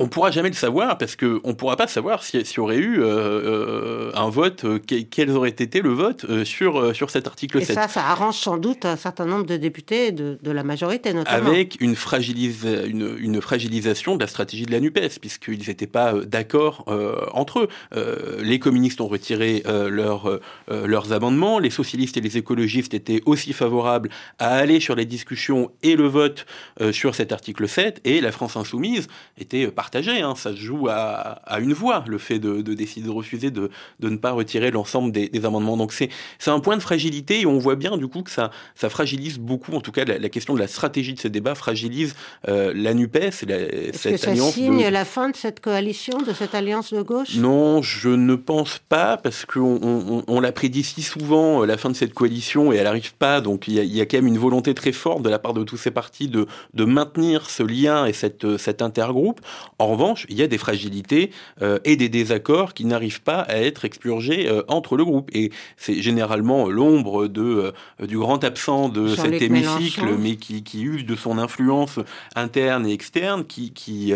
on 0.00 0.08
pourra 0.08 0.30
jamais 0.30 0.48
le 0.48 0.54
savoir 0.54 0.96
parce 0.96 1.14
que 1.14 1.40
on 1.44 1.54
pourra 1.54 1.76
pas 1.76 1.86
savoir 1.86 2.24
s'il 2.24 2.42
y 2.42 2.58
aurait 2.58 2.78
eu 2.78 3.02
euh, 3.02 3.06
euh, 3.06 4.10
un 4.14 4.30
vote, 4.30 4.64
euh, 4.64 4.78
quel 4.78 5.30
aurait 5.30 5.50
été 5.50 5.82
le 5.82 5.90
vote 5.90 6.44
sur 6.44 6.96
sur 6.96 7.10
cet 7.10 7.26
article 7.26 7.58
Et 7.58 7.64
ça, 7.66 7.86
ça 7.86 8.06
arrange 8.06 8.36
sans 8.36 8.56
doute 8.56 8.86
un 8.86 8.96
certain 8.96 9.26
nombre 9.26 9.44
de 9.44 9.58
députés 9.58 10.10
de, 10.10 10.38
la 10.50 10.64
majorité 10.64 11.12
notamment. 11.12 11.46
Avec 11.46 11.76
une, 11.80 11.90
une, 11.90 13.40
fragilisation 13.40 14.16
de 14.16 14.20
la 14.20 14.26
stratégie 14.26 14.64
de 14.64 14.72
la 14.72 14.80
Nupes 14.80 15.18
puisqu'ils 15.20 15.68
n'étaient 15.68 15.86
pas 15.86 16.14
d'accord 16.24 16.86
entre 17.32 17.68
eux. 17.94 18.38
les 18.42 18.58
communistes 18.58 19.02
ont 19.02 19.08
retiré 19.08 19.62
leurs 19.66 20.40
leurs 20.68 21.12
amendements, 21.12 21.58
les 21.58 21.70
socialistes 21.70 22.16
et 22.16 22.20
les 22.22 22.38
écologistes 22.38 22.94
étaient 22.94 23.20
aussi 23.26 23.52
favorables 23.52 24.08
à 24.38 24.54
aller 24.54 24.80
sur 24.80 24.94
les 24.94 25.04
discussions 25.04 25.70
et 25.82 25.94
le 25.94 26.06
vote 26.06 26.46
sur 26.90 27.14
cet 27.14 27.32
article 27.32 27.68
7 27.68 28.00
et 28.04 28.20
la 28.20 28.32
France 28.32 28.56
insoumise 28.56 29.06
était 29.38 29.66
partie 29.68 29.89
Hein. 29.94 30.34
Ça 30.36 30.50
se 30.50 30.56
joue 30.56 30.88
à, 30.88 31.40
une 31.60 31.72
voix, 31.72 32.04
le 32.06 32.18
fait 32.18 32.38
de, 32.38 32.60
décider 32.62 33.06
de 33.06 33.12
refuser 33.12 33.50
de, 33.50 33.70
ne 34.00 34.16
pas 34.16 34.32
retirer 34.32 34.70
l'ensemble 34.70 35.12
des, 35.12 35.44
amendements. 35.44 35.76
Donc 35.76 35.92
c'est 35.92 36.10
un 36.46 36.60
point 36.60 36.76
de 36.76 36.82
fragilité 36.82 37.40
et 37.40 37.46
on 37.46 37.58
voit 37.58 37.76
bien 37.76 37.96
du 37.96 38.08
coup 38.08 38.22
que 38.22 38.30
ça, 38.30 38.50
ça 38.74 38.90
fragilise 38.90 39.38
beaucoup, 39.38 39.74
en 39.74 39.80
tout 39.80 39.92
cas 39.92 40.04
la, 40.04 40.28
question 40.28 40.54
de 40.54 40.58
la 40.58 40.68
stratégie 40.68 41.14
de 41.14 41.20
ce 41.20 41.28
débat 41.28 41.54
fragilise 41.54 42.14
euh, 42.48 42.72
la 42.74 42.94
NUPES. 42.94 43.46
La, 43.46 43.56
Est-ce 43.56 44.08
que 44.08 44.16
ça 44.16 44.34
signe 44.34 44.88
la 44.88 45.04
fin 45.04 45.30
de 45.30 45.36
cette 45.36 45.60
coalition, 45.60 46.18
de 46.18 46.32
cette 46.32 46.54
alliance 46.54 46.92
de 46.92 47.02
gauche? 47.02 47.36
Non, 47.36 47.82
je 47.82 48.10
ne 48.10 48.34
pense 48.34 48.80
pas 48.88 49.16
parce 49.16 49.44
qu'on 49.44 50.24
on, 50.26 50.40
l'a 50.40 50.52
prédit 50.52 50.82
si 50.82 51.02
souvent, 51.02 51.62
euh, 51.62 51.66
la 51.66 51.76
fin 51.76 51.90
de 51.90 51.96
cette 51.96 52.14
coalition, 52.14 52.72
et 52.72 52.76
elle 52.76 52.84
n'arrive 52.84 53.14
pas. 53.14 53.40
Donc 53.40 53.68
il 53.68 53.74
y, 53.74 54.00
a, 54.00 54.06
quand 54.06 54.18
même 54.18 54.26
une 54.26 54.38
volonté 54.38 54.74
très 54.74 54.92
forte 54.92 55.22
de 55.22 55.30
la 55.30 55.38
part 55.38 55.54
de 55.54 55.64
tous 55.64 55.76
ces 55.76 55.90
partis 55.90 56.28
de, 56.28 56.46
de 56.74 56.84
maintenir 56.84 57.48
ce 57.50 57.62
lien 57.62 58.06
et 58.06 58.12
cette, 58.12 58.56
cet 58.56 58.82
intergroupe. 58.82 59.40
En 59.80 59.86
revanche, 59.86 60.26
il 60.28 60.36
y 60.36 60.42
a 60.42 60.46
des 60.46 60.58
fragilités 60.58 61.30
euh, 61.62 61.78
et 61.84 61.96
des 61.96 62.10
désaccords 62.10 62.74
qui 62.74 62.84
n'arrivent 62.84 63.22
pas 63.22 63.40
à 63.40 63.56
être 63.56 63.86
expurgés 63.86 64.46
euh, 64.46 64.62
entre 64.68 64.94
le 64.94 65.06
groupe. 65.06 65.30
Et 65.32 65.52
c'est 65.78 66.02
généralement 66.02 66.68
l'ombre 66.68 67.28
de 67.28 67.72
euh, 68.02 68.06
du 68.06 68.18
grand 68.18 68.44
absent 68.44 68.90
de 68.90 69.08
cet 69.16 69.40
hémicycle, 69.40 70.18
mais 70.18 70.36
qui, 70.36 70.62
qui, 70.62 70.82
use 70.82 71.06
de 71.06 71.16
son 71.16 71.38
influence 71.38 71.98
interne 72.36 72.86
et 72.86 72.92
externe, 72.92 73.46
qui 73.46 73.72
qui, 73.72 74.12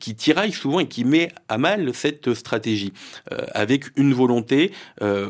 qui 0.00 0.16
tiraille 0.16 0.50
souvent 0.50 0.80
et 0.80 0.88
qui 0.88 1.04
met 1.04 1.30
à 1.48 1.56
mal 1.56 1.94
cette 1.94 2.34
stratégie, 2.34 2.92
avec 3.52 3.84
une 3.96 4.12
volonté 4.12 4.72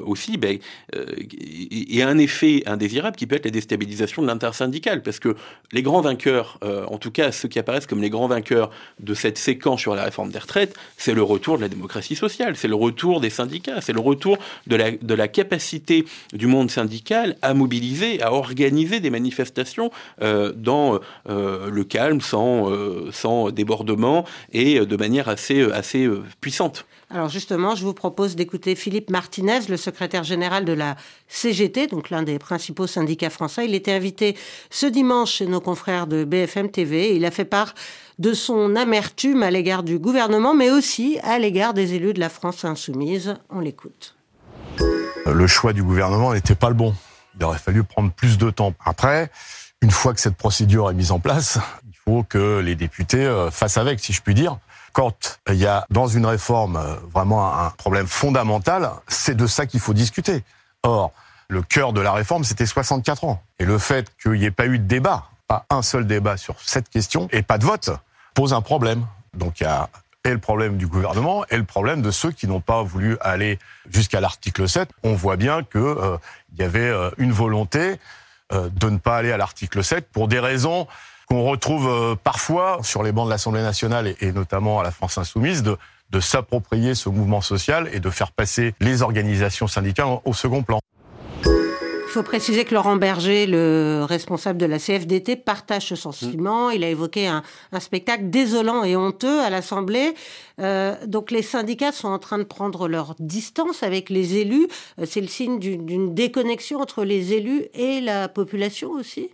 aussi, 0.05 0.37
ben, 0.37 0.59
et, 0.95 2.03
un 2.03 2.19
effet 2.19 2.63
indésirable 2.67 3.17
qui 3.17 3.27
peut 3.27 3.37
être 3.37 3.45
la 3.45 3.51
déstabilisation 3.51 4.23
de 4.23 4.27
l'intersyndicale, 4.27 5.03
parce 5.03 5.19
que 5.19 5.37
les 5.73 5.83
grands 5.83 6.01
vainqueurs, 6.01 6.59
en 6.63 6.99
tout 6.99 7.11
cas 7.11 7.33
ceux 7.33 7.49
qui 7.49 7.59
apparaissent 7.59 7.87
comme 7.87 8.03
les 8.03 8.11
grands 8.11 8.29
vainqueurs 8.29 8.71
de 9.01 9.15
cette 9.15 9.39
séquence 9.39 9.66
sur 9.77 9.97
la 9.97 10.05
réforme 10.05 10.31
des 10.31 10.39
retraites, 10.39 10.77
c'est 10.97 11.15
le 11.15 11.25
retour 11.25 11.57
de 11.57 11.63
la 11.63 11.69
démocratie 11.69 12.15
sociale, 12.15 12.55
c'est 12.57 12.69
le 12.69 12.77
retour 12.77 13.21
des 13.21 13.31
syndicats, 13.31 13.81
c'est 13.81 13.93
le 13.93 14.01
retour 14.01 14.39
de 14.69 14.77
la, 14.77 15.29
capacité 15.29 16.05
du 16.33 16.47
monde 16.47 16.71
syndical 16.71 17.37
à 17.43 17.53
mobiliser, 17.53 18.23
à 18.23 18.33
organiser 18.33 19.01
des 19.01 19.11
manifestations 19.11 19.91
euh, 20.23 20.53
dans 20.55 21.01
euh, 21.29 21.69
le 21.69 21.85
calme, 21.85 22.21
sans, 22.21 22.71
euh, 22.71 23.11
sans 23.11 23.51
débordement 23.51 24.25
et 24.53 24.79
de 24.79 24.97
manière 24.97 25.29
assez, 25.29 25.63
assez 25.73 26.09
puissante. 26.41 26.87
Alors 27.09 27.29
justement, 27.29 27.77
je 27.77 27.85
vous 27.85 27.95
propose 27.95 28.35
d'écouter 28.35 28.75
Philippe 28.75 29.11
Martinez, 29.11 29.61
le 29.69 29.77
secrétaire 29.77 30.25
général 30.25 30.65
de 30.65 30.73
la 30.73 30.97
CGT, 31.29 31.87
donc 31.87 32.11
l'un 32.11 32.25
des 32.25 32.39
principaux 32.41 32.89
syndicats 32.89 33.31
français. 33.31 33.65
Il 33.65 33.75
était 33.75 33.93
invité 33.93 34.37
ce 34.71 34.87
dimanche 34.87 35.35
chez 35.35 35.47
nos 35.47 35.61
confrères 35.61 36.09
de 36.09 36.25
BFM 36.25 36.71
TV. 36.71 37.15
il 37.15 37.25
a 37.25 37.31
fait 37.31 37.45
part 37.45 37.75
de 38.19 38.33
son 38.35 38.77
amertume 38.77 39.43
à 39.43 39.51
l'égard 39.51 39.83
du 39.83 39.99
gouvernement, 39.99 40.55
mais 40.55 40.71
aussi 40.71 41.19
à 41.23 41.39
l'égard 41.39 41.75
des 41.75 41.95
élus 41.95 42.15
de 42.15 42.21
la 42.21 42.29
France 42.29 42.65
insoumise. 42.65 43.37
On 43.51 43.61
l'écoute. 43.61 44.17
Le 45.27 45.47
choix 45.47 45.73
du 45.73 45.83
gouvernement 45.83 46.33
n'était 46.33 46.55
pas 46.55 46.69
le 46.69 46.75
bon. 46.75 46.95
Il 47.39 47.45
aurait 47.45 47.59
fallu 47.59 47.85
prendre 47.85 48.11
plus 48.11 48.39
de 48.39 48.51
temps. 48.51 48.73
Après, 48.85 49.31
une 49.83 49.91
fois 49.91 50.15
que 50.15 50.21
cette 50.21 50.37
procédure 50.37 50.91
est 50.91 50.95
mise 50.95 51.11
en 51.11 51.19
place, 51.19 51.59
il 51.87 51.97
faut 52.05 52.23
que 52.23 52.61
les 52.61 52.75
députés 52.75 53.25
euh, 53.25 53.51
fassent 53.51 53.77
avec, 53.77 54.01
si 54.01 54.13
je 54.13 54.23
puis 54.23 54.35
dire 54.35 54.59
quand 54.97 55.39
il 55.51 55.57
y 55.57 55.67
a 55.67 55.85
dans 55.91 56.07
une 56.07 56.25
réforme 56.25 56.77
euh, 56.77 56.95
vraiment 57.13 57.53
un 57.53 57.69
problème 57.69 58.07
fondamental, 58.07 58.93
c'est 59.09 59.37
de 59.37 59.47
ça 59.47 59.67
qu'il 59.67 59.79
faut 59.79 59.93
discuter. 59.93 60.43
Or, 60.85 61.13
le 61.49 61.61
cœur 61.61 61.93
de 61.93 62.01
la 62.01 62.13
réforme, 62.13 62.45
c'était 62.45 62.65
64 62.65 63.25
ans. 63.25 63.43
Et 63.59 63.67
le 63.67 63.77
fait 63.77 64.11
qu'il 64.23 64.33
n'y 64.33 64.47
ait 64.47 64.51
pas 64.51 64.65
eu 64.65 64.79
de 64.79 64.85
débat, 64.85 65.29
pas 65.49 65.67
un 65.71 65.83
seul 65.83 66.07
débat 66.07 66.37
sur 66.37 66.61
cette 66.61 66.89
question, 66.89 67.29
et 67.33 67.43
pas 67.43 67.59
de 67.59 67.65
vote, 67.65 67.91
pose 68.35 68.53
un 68.53 68.63
problème. 68.63 69.07
Donc 69.35 69.61
il 69.61 69.65
y 69.65 69.67
a 69.67 69.89
et 70.25 70.31
le 70.31 70.39
problème 70.39 70.77
du 70.77 70.89
gouvernement 70.89 71.45
et 71.51 71.57
le 71.57 71.63
problème 71.63 72.03
de 72.03 72.11
ceux 72.11 72.33
qui 72.33 72.49
n'ont 72.49 72.61
pas 72.61 72.83
voulu 72.83 73.17
aller 73.21 73.61
jusqu'à 73.89 74.21
l'article 74.21 74.69
7. 74.69 74.89
On 75.05 75.15
voit 75.15 75.37
bien 75.37 75.63
qu'il 75.63 75.81
euh, 75.81 76.19
y 76.59 76.65
avait 76.65 76.81
euh, 76.81 77.11
une 77.17 77.31
volonté 77.31 78.01
de 78.53 78.91
ne 78.91 78.99
pas 78.99 79.17
aller 79.17 79.33
à 79.33 79.37
l'article 79.37 79.83
7 79.83 80.09
pour 80.13 80.29
des 80.29 80.39
raisons 80.39 80.87
qu'on 81.27 81.43
retrouve 81.43 81.89
euh, 81.89 82.15
parfois 82.15 82.79
sur 82.83 83.03
les 83.03 83.13
bancs 83.13 83.27
de 83.27 83.31
l'Assemblée 83.31 83.63
nationale 83.63 84.15
et, 84.21 84.33
notamment 84.33 84.81
à 84.81 84.83
la 84.83 84.91
France 84.91 85.19
insoumise 85.19 85.63
de, 85.63 85.77
de 86.11 86.21
s'approprier 86.21 86.95
ce 86.95 87.09
mouvement 87.09 87.41
social 87.41 87.89
et 87.93 88.01
de 88.01 88.11
faire 88.11 88.33
passer 88.33 88.75
les 88.81 89.03
organisations 89.03 89.67
syndicales 89.67 90.07
au 90.25 90.33
second 90.33 90.63
plan. 90.63 90.79
Il 92.17 92.21
faut 92.21 92.25
préciser 92.25 92.65
que 92.65 92.75
Laurent 92.75 92.97
Berger, 92.97 93.47
le 93.47 94.03
responsable 94.09 94.59
de 94.59 94.65
la 94.65 94.79
CFDT, 94.79 95.37
partage 95.37 95.89
ce 95.89 95.97
sentiment. 95.97 96.71
Il 96.71 96.83
a 96.83 96.89
évoqué 96.89 97.27
un, 97.27 97.43
spectacle 97.79 98.31
désolant 98.31 98.85
et 98.85 98.97
honteux 98.97 99.39
à 99.41 99.51
l'Assemblée. 99.51 100.15
Euh, 100.59 100.95
donc 101.07 101.31
les 101.31 101.43
syndicats 101.43 101.93
sont 101.93 102.09
en 102.09 102.19
train 102.19 102.39
de 102.39 102.45
prendre 102.45 102.89
leur 102.89 103.17
distance 103.19 103.83
avec 103.83 104.09
les 104.09 104.39
élus. 104.39 104.67
Euh, 104.99 105.05
c'est 105.07 105.21
le 105.21 105.27
signe 105.27 105.59
d'une 105.59 106.15
déconnexion 106.15 106.81
entre 106.81 107.05
les 107.05 107.35
élus 107.35 107.67
et 107.75 108.01
la 108.01 108.29
population 108.29 108.93
aussi 108.93 109.29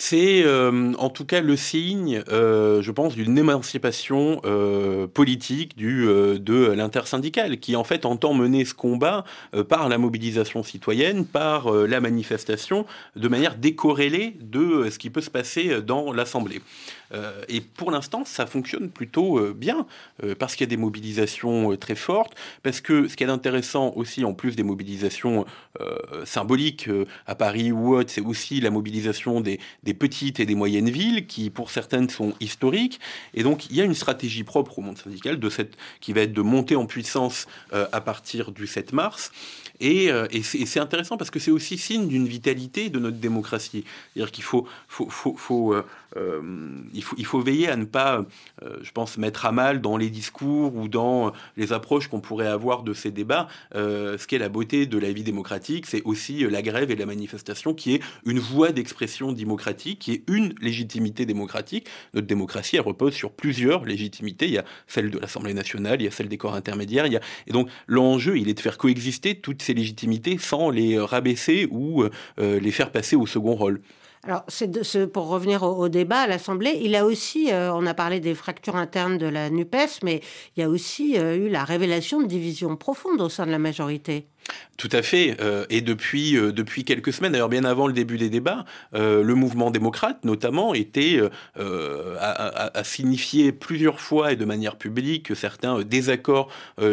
c'est 0.00 0.42
euh, 0.46 0.94
en 0.98 1.10
tout 1.10 1.26
cas 1.26 1.42
le 1.42 1.56
signe, 1.58 2.22
euh, 2.30 2.80
je 2.80 2.90
pense, 2.90 3.14
d'une 3.14 3.36
émancipation 3.36 4.40
euh, 4.46 5.06
politique 5.06 5.76
de 5.76 6.72
l'intersyndicale, 6.72 7.58
qui 7.58 7.76
en 7.76 7.84
fait 7.84 8.06
entend 8.06 8.32
mener 8.32 8.64
ce 8.64 8.72
combat 8.72 9.24
par 9.68 9.90
la 9.90 9.98
mobilisation 9.98 10.62
citoyenne, 10.62 11.26
par 11.26 11.70
la 11.70 12.00
manifestation, 12.00 12.86
de 13.14 13.28
manière 13.28 13.56
décorrélée 13.56 14.36
de 14.40 14.88
ce 14.88 14.98
qui 14.98 15.10
peut 15.10 15.20
se 15.20 15.30
passer 15.30 15.82
dans 15.82 16.12
l'Assemblée. 16.12 16.62
Euh, 17.12 17.42
et 17.48 17.60
pour 17.60 17.90
l'instant, 17.90 18.24
ça 18.24 18.46
fonctionne 18.46 18.90
plutôt 18.90 19.38
euh, 19.38 19.54
bien, 19.56 19.86
euh, 20.22 20.34
parce 20.34 20.54
qu'il 20.54 20.64
y 20.64 20.68
a 20.68 20.70
des 20.70 20.76
mobilisations 20.76 21.76
très 21.76 21.94
fortes, 21.94 22.34
parce 22.62 22.80
que 22.80 23.08
ce 23.08 23.16
qui 23.16 23.24
est 23.24 23.28
intéressant 23.28 23.92
aussi, 23.96 24.24
en 24.24 24.34
plus 24.34 24.56
des 24.56 24.62
mobilisations 24.62 25.44
symboliques 26.24 26.88
à 27.26 27.34
Paris 27.34 27.72
ou 27.72 27.96
autre, 27.96 28.10
c'est 28.10 28.20
aussi 28.20 28.60
la 28.60 28.70
mobilisation 28.70 29.40
des, 29.40 29.58
petites 29.98 30.40
et 30.40 30.46
des 30.46 30.54
moyennes 30.54 30.90
villes, 30.90 31.26
qui 31.26 31.50
pour 31.50 31.70
certaines 31.70 32.08
sont 32.08 32.34
historiques. 32.40 33.00
Et 33.34 33.42
donc, 33.42 33.66
il 33.70 33.76
y 33.76 33.80
a 33.80 33.84
une 33.84 33.94
stratégie 33.94 34.44
propre 34.44 34.78
au 34.78 34.82
monde 34.82 34.98
syndical 34.98 35.38
de 35.38 35.50
cette, 35.50 35.76
qui 36.00 36.12
va 36.12 36.22
être 36.22 36.32
de 36.32 36.42
monter 36.42 36.76
en 36.76 36.86
puissance 36.86 37.46
à 37.72 38.00
partir 38.00 38.52
du 38.52 38.66
7 38.66 38.92
mars. 38.92 39.32
Et, 39.80 40.10
c'est 40.42 40.80
intéressant 40.80 41.16
parce 41.16 41.30
que 41.30 41.38
c'est 41.38 41.50
aussi 41.50 41.78
signe 41.78 42.08
d'une 42.08 42.26
vitalité 42.26 42.90
de 42.90 42.98
notre 42.98 43.18
démocratie. 43.18 43.84
C'est-à-dire 44.12 44.32
qu'il 44.32 44.44
faut, 44.44 44.66
faut, 44.88 45.08
faut, 45.08 45.34
faut 45.36 45.74
il, 46.16 47.02
faut, 47.02 47.16
il 47.18 47.26
faut 47.26 47.40
veiller 47.40 47.68
à 47.68 47.76
ne 47.76 47.84
pas, 47.84 48.24
euh, 48.62 48.76
je 48.82 48.90
pense, 48.92 49.18
mettre 49.18 49.46
à 49.46 49.52
mal 49.52 49.80
dans 49.80 49.96
les 49.96 50.10
discours 50.10 50.74
ou 50.74 50.88
dans 50.88 51.32
les 51.56 51.72
approches 51.72 52.08
qu'on 52.08 52.20
pourrait 52.20 52.48
avoir 52.48 52.82
de 52.82 52.92
ces 52.92 53.10
débats 53.10 53.48
euh, 53.74 54.18
ce 54.18 54.26
qu'est 54.26 54.38
la 54.38 54.48
beauté 54.48 54.86
de 54.86 54.98
la 54.98 55.12
vie 55.12 55.22
démocratique, 55.22 55.86
c'est 55.86 56.02
aussi 56.02 56.40
la 56.48 56.62
grève 56.62 56.90
et 56.90 56.96
la 56.96 57.06
manifestation 57.06 57.74
qui 57.74 57.94
est 57.94 58.00
une 58.24 58.38
voie 58.38 58.72
d'expression 58.72 59.32
démocratique, 59.32 60.00
qui 60.00 60.12
est 60.12 60.22
une 60.28 60.54
légitimité 60.60 61.26
démocratique. 61.26 61.86
Notre 62.14 62.26
démocratie, 62.26 62.76
elle 62.76 62.82
repose 62.82 63.14
sur 63.14 63.32
plusieurs 63.32 63.84
légitimités. 63.84 64.46
Il 64.46 64.52
y 64.52 64.58
a 64.58 64.64
celle 64.86 65.10
de 65.10 65.18
l'Assemblée 65.18 65.54
nationale, 65.54 66.00
il 66.00 66.04
y 66.04 66.08
a 66.08 66.10
celle 66.10 66.28
des 66.28 66.38
corps 66.38 66.54
intermédiaires. 66.54 67.06
Et 67.46 67.52
donc 67.52 67.68
l'enjeu, 67.86 68.38
il 68.38 68.48
est 68.48 68.54
de 68.54 68.60
faire 68.60 68.78
coexister 68.78 69.36
toutes 69.36 69.62
ces 69.62 69.74
légitimités 69.74 70.38
sans 70.38 70.70
les 70.70 70.98
rabaisser 70.98 71.68
ou 71.70 72.04
les 72.38 72.70
faire 72.70 72.90
passer 72.90 73.16
au 73.16 73.26
second 73.26 73.54
rôle. 73.54 73.80
Alors, 74.22 74.44
pour 75.14 75.28
revenir 75.28 75.62
au, 75.62 75.88
débat 75.88 76.20
à 76.20 76.26
l'Assemblée, 76.26 76.78
il 76.82 76.94
a 76.94 77.06
aussi, 77.06 77.50
euh, 77.52 77.72
on 77.72 77.86
a 77.86 77.94
parlé 77.94 78.20
des 78.20 78.34
fractures 78.34 78.76
internes 78.76 79.16
de 79.16 79.26
la 79.26 79.48
NUPES, 79.48 80.00
mais 80.02 80.20
il 80.56 80.60
y 80.60 80.62
a 80.62 80.68
aussi 80.68 81.18
euh, 81.18 81.36
eu 81.36 81.48
la 81.48 81.64
révélation 81.64 82.20
de 82.20 82.26
divisions 82.26 82.76
profondes 82.76 83.22
au 83.22 83.30
sein 83.30 83.46
de 83.46 83.50
la 83.50 83.58
majorité. 83.58 84.26
Tout 84.80 84.88
à 84.92 85.02
fait. 85.02 85.36
Euh, 85.42 85.66
et 85.68 85.82
depuis, 85.82 86.38
euh, 86.38 86.52
depuis 86.52 86.84
quelques 86.84 87.12
semaines, 87.12 87.32
d'ailleurs 87.32 87.50
bien 87.50 87.64
avant 87.64 87.86
le 87.86 87.92
début 87.92 88.16
des 88.16 88.30
débats, 88.30 88.64
euh, 88.94 89.22
le 89.22 89.34
mouvement 89.34 89.70
démocrate 89.70 90.24
notamment 90.24 90.72
était 90.72 91.20
à, 91.58 92.82
signifier 92.82 93.52
plusieurs 93.52 94.00
fois 94.00 94.32
et 94.32 94.36
de 94.36 94.44
manière 94.46 94.76
publique 94.76 95.36
certains 95.36 95.82
désaccords 95.82 96.48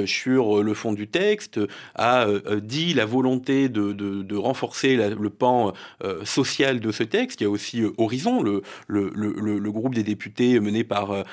sur 0.05 0.61
le 0.61 0.73
fond 0.73 0.91
du 0.91 1.07
texte, 1.07 1.59
a 1.95 2.27
dit 2.61 2.93
la 2.93 3.05
volonté 3.05 3.69
de, 3.69 3.93
de, 3.93 4.35
renforcer 4.35 4.97
le 4.97 5.29
pan 5.29 5.73
social 6.23 6.79
de 6.79 6.91
ce 6.91 7.03
texte. 7.03 7.41
Il 7.41 7.45
y 7.45 7.47
a 7.47 7.49
aussi 7.49 7.83
Horizon, 7.97 8.41
le, 8.41 8.61
le, 8.87 9.11
le, 9.15 9.71
groupe 9.71 9.95
des 9.95 10.03
députés 10.03 10.59
mené 10.59 10.83
par, 10.83 11.23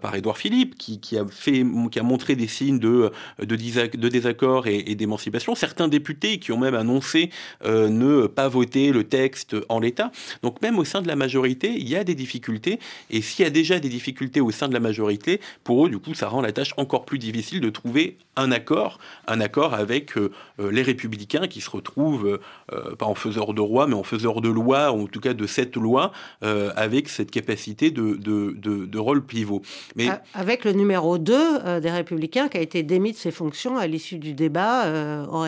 par 0.00 0.14
Édouard 0.14 0.36
Philippe, 0.36 0.76
qui, 0.76 1.00
qui, 1.00 1.16
a 1.16 1.26
fait, 1.26 1.64
qui 1.90 1.98
a 1.98 2.02
montré 2.02 2.36
des 2.36 2.48
signes 2.48 2.78
de, 2.78 3.10
de, 3.38 3.56
de 3.96 4.08
désaccord 4.08 4.66
et, 4.66 4.78
et 4.90 4.94
d'émancipation 4.94 5.54
certains 5.72 5.88
députés 5.88 6.38
qui 6.38 6.52
ont 6.52 6.58
même 6.58 6.74
annoncé 6.74 7.30
euh, 7.64 7.88
ne 7.88 8.26
pas 8.26 8.46
voter 8.46 8.92
le 8.92 9.04
texte 9.04 9.56
en 9.70 9.80
l'état. 9.80 10.12
Donc 10.42 10.60
même 10.60 10.78
au 10.78 10.84
sein 10.84 11.00
de 11.00 11.08
la 11.08 11.16
majorité, 11.16 11.72
il 11.74 11.88
y 11.88 11.96
a 11.96 12.04
des 12.04 12.14
difficultés. 12.14 12.78
Et 13.08 13.22
s'il 13.22 13.42
y 13.42 13.48
a 13.48 13.50
déjà 13.50 13.80
des 13.80 13.88
difficultés 13.88 14.42
au 14.42 14.50
sein 14.50 14.68
de 14.68 14.74
la 14.74 14.80
majorité, 14.80 15.40
pour 15.64 15.86
eux, 15.86 15.88
du 15.88 15.98
coup, 15.98 16.12
ça 16.12 16.28
rend 16.28 16.42
la 16.42 16.52
tâche 16.52 16.74
encore 16.76 17.06
plus 17.06 17.18
difficile 17.18 17.62
de 17.62 17.70
trouver 17.70 18.18
un 18.36 18.52
accord, 18.52 18.98
un 19.26 19.40
accord 19.40 19.72
avec 19.72 20.18
euh, 20.18 20.30
euh, 20.60 20.70
les 20.70 20.82
républicains 20.82 21.46
qui 21.46 21.62
se 21.62 21.70
retrouvent, 21.70 22.38
pas 22.98 23.06
en 23.06 23.14
faiseur 23.14 23.54
de 23.54 23.60
roi, 23.60 23.86
mais 23.86 23.94
en 23.94 24.02
faiseur 24.02 24.40
de 24.40 24.48
loi, 24.48 24.92
en 24.92 25.06
tout 25.06 25.20
cas 25.20 25.34
de 25.34 25.46
cette 25.46 25.76
loi, 25.76 26.12
avec 26.40 27.08
cette 27.08 27.30
capacité 27.30 27.90
de, 27.90 28.98
rôle 28.98 29.24
pivot. 29.24 29.62
Mais... 29.96 30.08
Avec 30.34 30.64
le 30.64 30.72
numéro 30.72 31.18
2 31.18 31.80
des 31.80 31.90
républicains 31.90 32.48
qui 32.48 32.58
a 32.58 32.60
été 32.60 32.82
démis 32.82 33.12
de 33.12 33.16
ses 33.16 33.30
fonctions 33.30 33.76
à 33.76 33.86
l'issue 33.86 34.18
du 34.18 34.32
débat, 34.34 34.84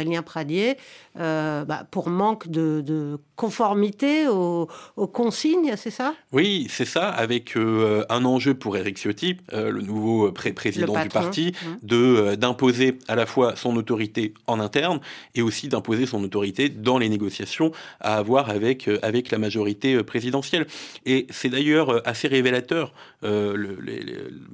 Aurélien 0.05 0.23
Pradier, 0.23 0.77
euh, 1.19 1.65
bah, 1.65 1.87
pour 1.91 2.11
manque 2.11 2.49
de, 2.49 3.19
conformité 3.37 4.29
aux, 4.29 4.69
consignes, 5.13 5.75
c'est 5.77 5.91
ça? 5.91 6.15
Oui, 6.33 6.67
c'est 6.69 6.85
ça, 6.85 7.09
avec 7.09 7.57
euh, 7.57 8.05
un 8.11 8.25
enjeu 8.25 8.55
pour 8.55 8.77
Éric 8.77 8.99
Ciotti, 8.99 9.39
euh, 9.53 9.71
le 9.71 9.81
nouveau 9.81 10.31
président 10.31 11.01
du 11.03 11.09
parti, 11.09 11.53
de 11.83 12.35
d'imposer 12.37 12.99
à 13.09 13.17
la 13.17 13.27
fois 13.27 13.57
son 13.57 13.77
autorité 13.77 14.35
en 14.47 14.61
interne 14.61 15.01
et 15.35 15.43
aussi 15.43 15.69
d'imposer 15.69 16.07
son 16.07 16.23
autorité 16.23 16.69
dans 16.69 16.99
les 16.99 17.09
négociations 17.09 17.73
à 18.01 18.17
avoir 18.17 18.51
avec, 18.51 18.89
avec 19.03 19.31
la 19.31 19.39
majorité 19.39 20.03
présidentielle. 20.03 20.67
Et 21.07 21.27
c'est 21.31 21.49
d'ailleurs 21.49 22.07
assez 22.07 22.29
révélateur, 22.29 22.93
le, 23.25 23.79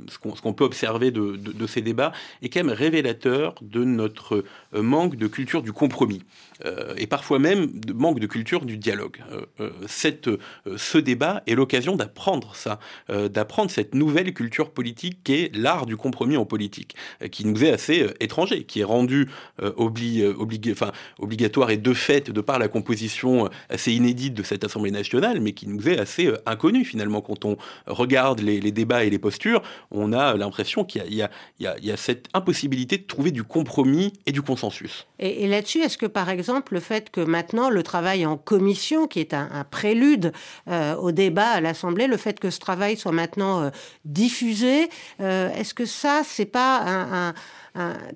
ce 0.09 0.19
qu'on 0.19 0.53
peut 0.53 0.65
observer 0.65 1.11
de, 1.11 1.67
ces 1.67 1.83
débats, 1.83 2.13
est 2.43 2.49
quand 2.49 2.65
même 2.65 2.75
révélateur 2.75 3.55
de 3.63 3.85
notre 3.85 4.45
manque 4.73 5.17
de 5.17 5.27
culture 5.27 5.63
du 5.63 5.73
compromis. 5.73 6.23
Euh, 6.67 6.95
et 6.99 7.07
parfois 7.07 7.39
même 7.39 7.81
de 7.81 7.93
manque 7.93 8.21
de 8.21 8.27
culture 8.27 8.65
du 8.65 8.77
dialogue. 8.77 9.23
Euh, 9.61 9.71
euh, 9.87 10.77
ce 10.77 10.99
débat 10.99 11.43
est 11.47 11.55
l'occasion 11.55 11.97
d'apprendre 11.97 12.55
ça, 12.55 12.79
d'apprendre 13.09 13.71
cette 13.71 13.95
nouvelle 13.95 14.33
culture 14.35 14.71
politique 14.71 15.21
qui 15.25 15.35
est 15.35 15.57
l'art 15.57 15.87
du 15.87 15.97
compromis 15.97 16.37
en 16.37 16.45
politique, 16.45 16.95
qui 17.31 17.47
nous 17.47 17.65
est 17.65 17.71
assez 17.71 18.07
étranger, 18.21 18.65
qui 18.65 18.81
est 18.81 18.85
rendu 18.85 19.29
obligatoire 19.59 21.71
et 21.71 21.77
de 21.77 21.95
fait 21.95 22.31
de 22.31 22.41
par 22.41 22.59
la 22.59 22.69
composition 22.69 23.49
assez 23.69 23.93
inédite 23.93 24.35
de 24.35 24.43
cette 24.43 24.65
Assemblée 24.65 24.91
nationale, 24.91 25.41
mais 25.41 25.53
qui 25.53 25.69
nous 25.69 25.89
est 25.89 25.99
assez 25.99 26.33
inconnu 26.47 26.85
finalement. 26.85 27.21
Quand 27.21 27.45
on 27.45 27.57
regarde 27.87 28.41
les, 28.41 28.60
débats 28.73 29.05
et 29.05 29.11
les 29.11 29.19
postures, 29.19 29.63
on 29.91 30.13
a 30.13 30.35
l'impression 30.35 30.85
qu'il 30.85 31.03
y, 31.13 31.23
a 31.23 31.97
cette 31.97 32.27
impossibilité 32.35 32.99
de 32.99 33.05
trouver 33.05 33.31
du 33.31 33.45
compromis 33.45 34.13
et 34.27 34.33
du 34.33 34.43
consensus. 34.43 35.07
Et, 35.19 35.49
là-dessus, 35.49 35.81
est-ce 35.81 35.99
que 35.99 36.07
par 36.07 36.29
exemple 36.31 36.75
le 36.75 36.81
fait 36.81 37.11
que 37.11 37.21
maintenant 37.21 37.71
le 37.71 37.83
travail 37.83 38.27
en 38.27 38.37
commission, 38.37 39.07
qui 39.07 39.21
est 39.21 39.35
un, 39.35 39.65
prélude 39.71 40.33
au 40.69 41.13
débat 41.13 41.49
à 41.49 41.61
l'Assemblée, 41.61 42.07
le 42.07 42.17
fait 42.17 42.39
que 42.39 42.51
ce 42.51 42.59
travail 42.59 42.97
soit 42.97 43.13
maintenant 43.13 43.71
diffusé, 44.05 44.89
est-ce 45.19 45.75
que 45.75 45.87
ça, 45.87 46.23
c'est 46.25 46.47
pas 46.47 47.35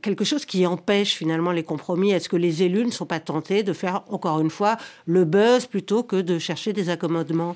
quelque 0.02 0.24
chose 0.24 0.44
qui 0.44 0.66
empêche 0.66 1.14
finalement 1.14 1.52
les 1.52 1.62
compromis? 1.62 2.12
Est-ce 2.12 2.28
que 2.28 2.36
les 2.36 2.62
élus 2.62 2.84
ne 2.84 2.90
sont 2.90 3.06
pas 3.06 3.20
tentés 3.20 3.62
de 3.62 3.72
faire, 3.72 4.02
encore 4.08 4.40
une 4.40 4.50
fois, 4.50 4.76
le 5.06 5.24
buzz 5.24 5.66
plutôt 5.66 6.02
que 6.02 6.16
de 6.16 6.38
chercher 6.38 6.72
des 6.72 6.88
accommodements? 6.90 7.54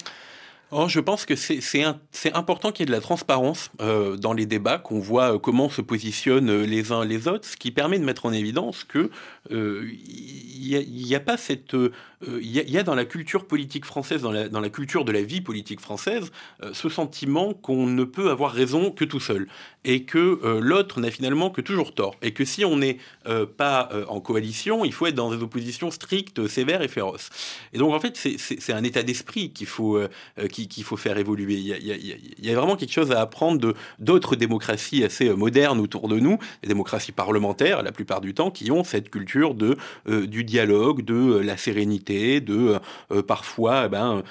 Oh, 0.70 0.86
je 0.86 1.00
pense 1.00 1.24
que 1.24 1.34
c'est 1.34 2.34
important 2.34 2.72
qu'il 2.72 2.82
y 2.82 2.82
ait 2.84 2.92
de 2.92 2.94
la 2.94 3.00
transparence 3.00 3.70
euh, 3.80 4.16
dans 4.18 4.34
les 4.34 4.44
débats, 4.44 4.76
qu'on 4.76 4.98
voit 4.98 5.34
euh, 5.34 5.38
comment 5.38 5.70
se 5.70 5.80
positionnent 5.80 6.50
euh, 6.50 6.66
les 6.66 6.92
uns 6.92 7.06
les 7.06 7.26
autres, 7.26 7.48
ce 7.48 7.56
qui 7.56 7.70
permet 7.70 7.98
de 7.98 8.04
mettre 8.04 8.26
en 8.26 8.32
évidence 8.32 8.84
que 8.84 9.10
il 9.50 11.06
n'y 11.06 11.14
a, 11.14 11.20
pas 11.20 11.38
cette, 11.38 11.74
il 12.22 12.46
y, 12.50 12.78
a 12.78 12.82
dans 12.82 12.94
la 12.94 13.06
culture 13.06 13.46
politique 13.46 13.86
française, 13.86 14.20
dans 14.20 14.30
la, 14.30 14.50
dans 14.50 14.60
la 14.60 14.68
culture 14.68 15.06
de 15.06 15.12
la 15.12 15.22
vie 15.22 15.40
politique 15.40 15.80
française, 15.80 16.30
ce 16.74 16.90
sentiment 16.90 17.54
qu'on 17.54 17.86
ne 17.86 18.04
peut 18.04 18.30
avoir 18.30 18.52
raison 18.52 18.90
que 18.90 19.06
tout 19.06 19.20
seul 19.20 19.48
et 19.88 20.02
que 20.04 20.60
l'autre 20.60 21.00
n'a 21.00 21.10
finalement 21.10 21.50
que 21.50 21.60
toujours 21.60 21.94
tort 21.94 22.14
et 22.22 22.32
que 22.32 22.44
si 22.44 22.64
on 22.64 22.76
n'est 22.76 22.98
pas 23.56 23.88
en 24.08 24.20
coalition, 24.20 24.84
il 24.84 24.92
faut 24.92 25.06
être 25.06 25.14
dans 25.14 25.34
des 25.34 25.42
oppositions 25.42 25.90
strictes, 25.90 26.46
sévères 26.46 26.82
et 26.82 26.88
féroces. 26.88 27.30
Et 27.72 27.78
donc 27.78 27.92
en 27.92 28.00
fait, 28.00 28.16
c'est 28.16 28.72
un 28.72 28.84
état 28.84 29.02
d'esprit 29.02 29.50
qu'il 29.50 29.66
faut 29.66 29.98
qu'il 30.48 30.84
faut 30.84 30.96
faire 30.96 31.18
évoluer. 31.18 31.54
Il 31.54 32.46
y, 32.46 32.50
a, 32.50 32.54
vraiment 32.54 32.76
quelque 32.76 32.92
chose 32.92 33.12
à 33.12 33.20
apprendre 33.20 33.58
de 33.58 33.74
d'autres 33.98 34.36
démocraties 34.36 35.04
assez 35.04 35.28
euh, 35.28 35.36
modernes 35.36 35.80
autour 35.80 36.08
de 36.08 36.18
nous, 36.18 36.38
les 36.62 36.68
démocraties 36.68 37.12
parlementaires, 37.12 37.82
la 37.82 37.92
plupart 37.92 38.20
du 38.20 38.34
temps, 38.34 38.50
qui 38.50 38.70
ont 38.70 38.84
cette 38.84 39.10
culture 39.10 39.54
de 39.54 39.76
euh, 40.08 40.26
du 40.26 40.44
dialogue, 40.44 41.04
de 41.04 41.14
euh, 41.14 41.42
la 41.42 41.56
sérénité, 41.56 42.40
de 42.40 42.78
parfois 43.26 43.84
eh 43.86 43.88
ben, 43.88 44.22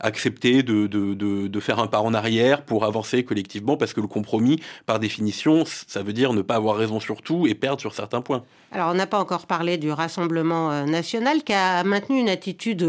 accepter 0.00 0.62
de, 0.62 0.86
de, 0.86 1.14
de, 1.14 1.60
faire 1.60 1.78
un 1.78 1.86
pas 1.86 2.00
en 2.00 2.14
arrière 2.14 2.64
pour 2.64 2.84
avancer 2.84 3.24
collectivement, 3.24 3.76
parce 3.76 3.92
que 3.92 4.00
le 4.00 4.06
compromis, 4.06 4.60
par 4.86 4.98
définition, 4.98 5.64
ça 5.66 6.02
veut 6.02 6.12
dire 6.12 6.32
ne 6.32 6.42
pas 6.42 6.56
avoir 6.56 6.76
raison 6.76 7.00
sur 7.00 7.22
tout 7.22 7.46
et 7.46 7.54
perdre 7.54 7.80
sur 7.80 7.94
certains 7.94 8.20
points. 8.20 8.44
Alors, 8.72 8.90
on 8.90 8.94
n'a 8.94 9.06
pas 9.06 9.20
encore 9.20 9.46
parlé 9.46 9.78
du 9.78 9.92
Rassemblement 9.92 10.84
national 10.84 11.44
qui 11.44 11.52
a 11.52 11.84
maintenu 11.84 12.18
une 12.18 12.28
attitude 12.28 12.84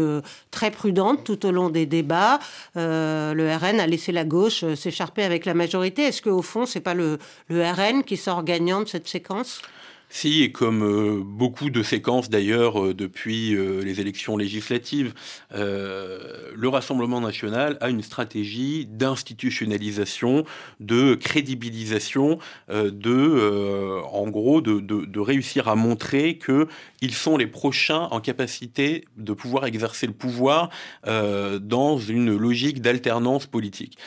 très 0.50 0.72
prudente 0.72 1.22
tout 1.22 1.46
au 1.46 1.52
long 1.52 1.70
des 1.70 1.86
débats. 1.86 2.40
Euh, 2.76 3.34
le 3.34 3.54
RN 3.54 3.80
a 3.80 3.86
laissé 3.86 4.12
la 4.12 4.24
gauche 4.24 4.62
euh, 4.64 4.74
s'écharper 4.74 5.22
avec 5.22 5.44
la 5.44 5.54
majorité. 5.54 6.02
Est-ce 6.02 6.22
qu'au 6.22 6.42
fond, 6.42 6.66
c'est 6.66 6.80
pas 6.80 6.94
le 6.94 7.18
RN 7.50 8.04
qui 8.04 8.16
sort 8.16 8.44
gagnant 8.44 8.82
de 8.82 8.88
cette 8.88 9.08
séquence? 9.08 9.60
Si, 10.08 10.42
et 10.42 10.52
comme 10.52 10.82
euh, 10.82 11.22
beaucoup 11.22 11.68
de 11.68 11.82
séquences 11.82 12.30
d'ailleurs 12.30 12.82
euh, 12.82 12.94
depuis 12.94 13.54
euh, 13.54 13.82
les 13.82 14.00
élections 14.00 14.36
législatives, 14.36 15.14
le 15.52 16.68
Rassemblement 16.68 17.20
national 17.20 17.76
a 17.80 17.90
une 17.90 18.02
stratégie 18.02 18.86
d'institutionnalisation, 18.86 20.44
de 20.80 21.14
crédibilisation, 21.14 22.38
de, 22.68 24.02
en 24.10 24.28
gros, 24.28 24.60
de, 24.60 24.80
de, 24.80 25.20
réussir 25.20 25.68
à 25.68 25.76
montrer 25.76 26.38
qu'ils 26.38 27.14
sont 27.14 27.36
les 27.36 27.46
prochains 27.46 28.08
en 28.10 28.20
capacité 28.20 29.04
de 29.16 29.32
pouvoir 29.32 29.66
exercer 29.66 30.06
le 30.06 30.12
pouvoir 30.12 30.70
dans 31.04 31.98
une 31.98 32.36
logique 32.36 32.80
d'alternance 32.80 33.46
politique. 33.46 33.98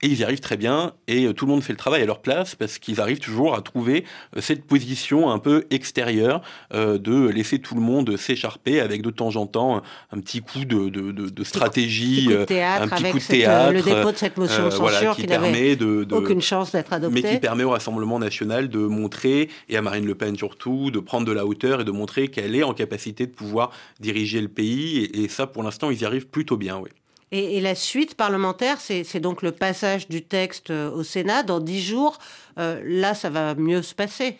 Et 0.00 0.06
ils 0.06 0.20
y 0.20 0.24
arrivent 0.24 0.40
très 0.40 0.56
bien, 0.56 0.92
et 1.08 1.26
euh, 1.26 1.32
tout 1.32 1.44
le 1.44 1.50
monde 1.50 1.62
fait 1.62 1.72
le 1.72 1.78
travail 1.78 2.02
à 2.02 2.06
leur 2.06 2.20
place, 2.20 2.54
parce 2.54 2.78
qu'ils 2.78 3.00
arrivent 3.00 3.18
toujours 3.18 3.56
à 3.56 3.62
trouver 3.62 4.04
euh, 4.36 4.40
cette 4.40 4.64
position 4.64 5.30
un 5.30 5.38
peu 5.40 5.64
extérieure, 5.70 6.40
euh, 6.72 6.98
de 6.98 7.26
laisser 7.28 7.58
tout 7.58 7.74
le 7.74 7.80
monde 7.80 8.16
s'écharper 8.16 8.80
avec 8.80 9.02
de 9.02 9.10
temps 9.10 9.34
en 9.34 9.46
temps 9.46 9.82
un 10.12 10.20
petit 10.20 10.40
coup 10.40 10.64
de, 10.64 10.88
de, 10.88 11.10
de, 11.10 11.44
stratégie, 11.44 12.28
un 12.32 12.44
petit 12.86 13.10
coup 13.10 13.18
de 13.18 13.24
théâtre, 13.24 13.72
le 13.72 13.82
dépôt 13.82 14.12
de 14.12 14.16
cette 14.16 14.36
motion 14.36 14.66
de 14.66 14.70
censure 14.70 15.16
qui, 15.16 15.26
n'avait 15.26 15.76
aucune 16.12 16.42
chance 16.42 16.70
d'être 16.70 16.92
adoptée. 16.92 17.22
Mais 17.22 17.34
qui 17.34 17.40
permet 17.40 17.64
au 17.64 17.70
Rassemblement 17.70 18.20
national 18.20 18.68
de 18.68 18.78
montrer, 18.78 19.48
et 19.68 19.76
à 19.76 19.82
Marine 19.82 20.06
Le 20.06 20.14
Pen 20.14 20.36
surtout, 20.36 20.92
de 20.92 21.00
prendre 21.00 21.26
de 21.26 21.32
la 21.32 21.44
hauteur 21.44 21.80
et 21.80 21.84
de 21.84 21.90
montrer 21.90 22.28
qu'elle 22.28 22.54
est 22.54 22.62
en 22.62 22.72
capacité 22.72 23.26
de 23.26 23.32
pouvoir 23.32 23.72
diriger 23.98 24.40
le 24.40 24.48
pays, 24.48 24.98
et, 24.98 25.24
et 25.24 25.28
ça, 25.28 25.48
pour 25.48 25.64
l'instant, 25.64 25.90
ils 25.90 26.02
y 26.02 26.04
arrivent 26.04 26.28
plutôt 26.28 26.56
bien, 26.56 26.78
oui. 26.78 26.90
Et, 27.30 27.60
la 27.60 27.74
suite 27.74 28.14
parlementaire, 28.14 28.80
c'est 28.80 29.20
donc 29.20 29.42
le 29.42 29.52
passage 29.52 30.08
du 30.08 30.24
texte 30.24 30.70
euh, 30.70 30.90
au 30.90 31.02
Sénat 31.02 31.42
dans 31.42 31.60
dix 31.60 31.82
jours. 31.82 32.18
Euh, 32.58 32.80
là, 32.84 33.14
ça 33.14 33.30
va 33.30 33.54
mieux 33.54 33.82
se 33.82 33.94
passer. 33.94 34.36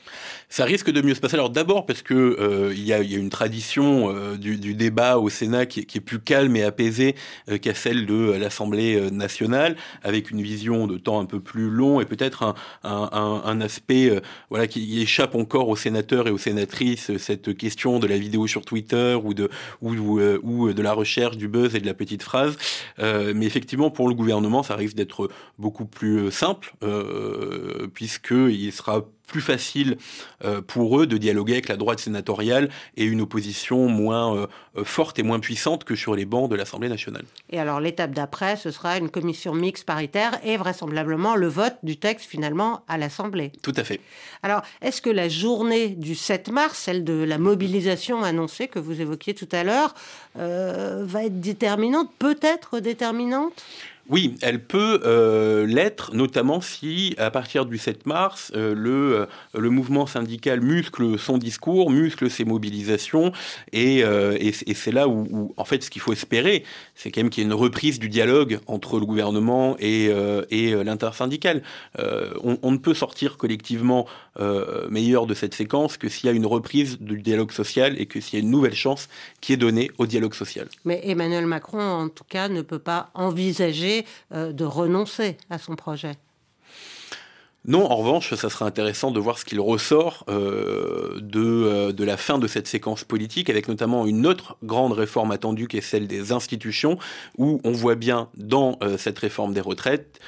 Ça 0.49 0.65
risque 0.65 0.91
de 0.91 1.03
mieux 1.03 1.15
se 1.15 1.21
passer. 1.21 1.35
Alors 1.35 1.51
d'abord 1.51 1.87
parce 1.87 2.03
que 2.03 2.15
euh, 2.15 2.73
il 2.75 2.85
y, 2.85 2.93
a, 2.93 3.01
une 3.01 3.31
tradition 3.31 4.13
du, 4.37 4.75
débat 4.75 5.19
au 5.19 5.29
Sénat 5.29 5.67
qui, 5.67 5.81
est 5.81 6.01
plus 6.01 6.21
calme 6.21 6.57
et 6.57 6.63
apaisée 6.63 7.15
qu'à 7.61 7.75
celle 7.75 8.07
de 8.07 8.33
l'Assemblée 8.33 9.11
nationale, 9.11 9.77
avec 10.03 10.31
une 10.31 10.43
vision 10.43 10.87
de 10.87 10.97
temps 10.97 11.21
un 11.21 11.27
peu 11.27 11.41
plus 11.41 11.69
long 11.71 12.01
et 12.01 12.05
peut-être 12.05 12.55
un, 12.85 13.61
aspect 13.61 14.23
voilà 14.51 14.67
qui 14.67 15.01
échappe 15.03 15.35
encore 15.35 15.69
aux 15.69 15.77
sénateurs 15.77 16.29
et 16.29 16.31
aux 16.31 16.39
sénatrices 16.39 17.17
cette 17.19 17.57
question 17.57 17.99
de 17.99 18.07
la 18.07 18.17
vidéo 18.17 18.47
sur 18.47 18.65
Twitter 18.65 19.17
ou 19.23 19.35
de 19.35 19.51
ou, 19.83 20.21
ou 20.43 20.73
de 20.73 20.83
la 20.83 20.93
recherche 20.93 21.37
du 21.37 21.49
buzz 21.49 21.75
et 21.75 21.81
de 21.81 21.87
la 21.87 21.95
petite 21.95 22.23
phrase. 22.23 22.57
Euh, 22.99 23.33
mais 23.35 23.47
effectivement, 23.47 23.91
pour 23.91 24.09
le 24.09 24.15
gouvernement, 24.15 24.63
ça 24.63 24.77
risque 24.77 24.97
d'être 24.97 25.29
beaucoup 25.59 25.87
plus 25.87 26.19
euh, 26.19 26.31
simple, 26.31 26.75
euh, 26.83 27.89
puisqu'il 28.09 28.73
sera 28.73 29.05
plus 29.27 29.43
facile 29.43 29.99
euh, 30.43 30.63
pour 30.63 30.99
eux 30.99 31.07
de 31.07 31.19
dialoguer 31.19 31.53
avec 31.53 31.69
la 31.69 31.77
droite 31.77 32.01
sénatoriale 32.01 32.71
et 32.97 33.05
une 33.05 33.21
opposition 33.21 33.87
moins 33.87 34.49
forte 34.85 35.19
et 35.19 35.23
moins 35.23 35.39
puissante 35.39 35.85
que 35.85 35.95
sur 35.95 36.15
les 36.15 36.25
bancs 36.25 36.51
de 36.51 36.57
l'Assemblée 36.57 36.89
nationale. 36.89 37.25
Et 37.51 37.59
alors 37.59 37.81
l'étape 37.81 38.13
d'après, 38.13 38.57
ce 38.57 38.71
sera 38.71 38.97
une 38.97 39.11
commission 39.11 39.55
mixte 39.55 39.85
paritaire 39.85 40.41
et 40.43 40.57
vraisemblablement 40.57 41.37
le 41.37 41.49
vote 41.49 41.77
du 41.83 41.99
texte 41.99 42.27
finalement 42.27 42.83
à 42.89 42.97
l'Assemblée. 42.97 43.53
Tout 43.61 43.75
à 43.77 43.85
fait. 43.85 44.01
Alors 44.43 44.63
est-ce 44.81 45.03
que 45.03 45.11
la 45.11 45.29
journée 45.29 45.89
du 45.89 46.15
7 46.15 46.51
mars, 46.51 46.79
celle 46.79 47.05
de 47.05 47.23
la 47.23 47.37
mobilisation 47.37 48.23
annoncée 48.23 48.69
que 48.69 48.79
vous 48.79 49.03
évoquiez 49.03 49.35
tout 49.35 49.49
à 49.53 49.63
l'heure, 49.65 49.95
va 50.35 51.25
être 51.25 51.41
déterminante, 51.41 52.11
peut-être 52.19 52.81
déterminante? 52.81 53.63
Oui, 54.09 54.37
elle 54.41 54.65
peut 54.65 55.01
euh, 55.05 55.67
l'être, 55.67 56.15
notamment 56.15 56.61
si, 56.63 57.15
à 57.19 57.31
partir 57.31 57.67
du 57.67 57.77
7 57.77 58.07
mars, 58.07 58.51
euh, 58.55 58.75
le, 58.75 59.21
euh, 59.21 59.27
le 59.55 59.69
mouvement 59.69 60.07
syndical 60.07 60.63
muscle 60.63 61.19
son 61.19 61.37
discours, 61.37 61.91
muscle 61.91 62.31
ses 62.31 62.45
mobilisations, 62.45 63.33
et, 63.73 64.05
c'est 64.75 64.93
là 64.93 65.09
où, 65.09 65.53
en 65.57 65.65
fait, 65.65 65.83
ce 65.83 65.91
qu'il 65.91 66.01
faut 66.01 66.13
espérer, 66.13 66.65
c'est 66.95 67.11
quand 67.11 67.21
même 67.21 67.31
qu'il 67.31 67.43
y 67.43 67.47
ait 67.47 67.51
une 67.51 67.55
reprise 67.55 67.99
du 67.99 68.09
dialogue 68.09 68.61
entre 68.67 68.99
le 68.99 69.05
gouvernement 69.05 69.77
et, 69.79 70.11
et 70.51 70.85
l'intersyndical. 70.85 71.63
On, 71.99 72.59
on, 72.63 72.73
ne 72.73 72.79
peut 72.79 72.95
sortir 72.95 73.37
collectivement 73.37 74.07
meilleur 74.89 75.27
de 75.27 75.35
cette 75.35 75.55
séquence 75.55 75.97
que 75.97 76.09
s'il 76.09 76.27
y 76.27 76.29
a 76.29 76.33
une 76.33 76.47
reprise 76.47 76.99
du 77.01 77.21
dialogue 77.21 77.51
social 77.51 78.01
et 78.01 78.07
que 78.07 78.21
s'il 78.21 78.39
y 78.39 78.43
a 78.43 78.45
une 78.45 78.51
nouvelle 78.51 78.75
chance 78.75 79.09
qui 79.41 79.53
est 79.53 79.57
donnée 79.57 79.91
au 79.99 80.07
dialogue 80.07 80.35
social. 80.35 80.69
Mais 80.85 81.01
Emmanuel 81.05 81.47
Macron, 81.47 81.81
en 81.81 82.09
tout 82.09 82.25
cas, 82.29 82.49
ne 82.49 82.63
peut 82.63 82.79
pas 82.79 83.11
envisager 83.15 83.98
euh, 84.33 84.53
de 84.53 84.65
renoncer 84.65 85.37
à 85.51 85.59
son 85.59 85.77
projet. 85.77 86.17
Non, 87.65 87.91
en 87.91 87.97
revanche, 87.97 88.33
ça 88.35 88.49
serait 88.49 88.65
intéressant 88.65 89.11
de 89.11 89.21
voir 89.21 89.37
ce 89.39 89.45
qu'il 89.45 89.61
ressort 89.61 90.25
euh, 90.31 91.19
de, 91.21 91.43
euh, 91.43 91.93
de 91.93 92.05
la 92.05 92.17
fin 92.17 92.39
de 92.39 92.47
cette 92.47 92.67
séquence 92.67 93.05
politique, 93.05 93.51
avec 93.51 93.69
notamment 93.69 94.07
une 94.07 94.27
autre 94.27 94.57
grande 94.63 94.93
réforme 94.93 95.33
attendue 95.33 95.67
qui 95.67 95.77
est 95.77 95.83
celle 95.83 96.07
des 96.07 96.33
institutions, 96.33 96.99
où 97.37 97.61
on 97.65 97.73
voit 97.73 97.97
bien 97.97 98.29
dans 98.37 98.79
cette 98.97 99.19
réforme 99.19 99.53
des 99.53 99.61
retraites 99.61 100.19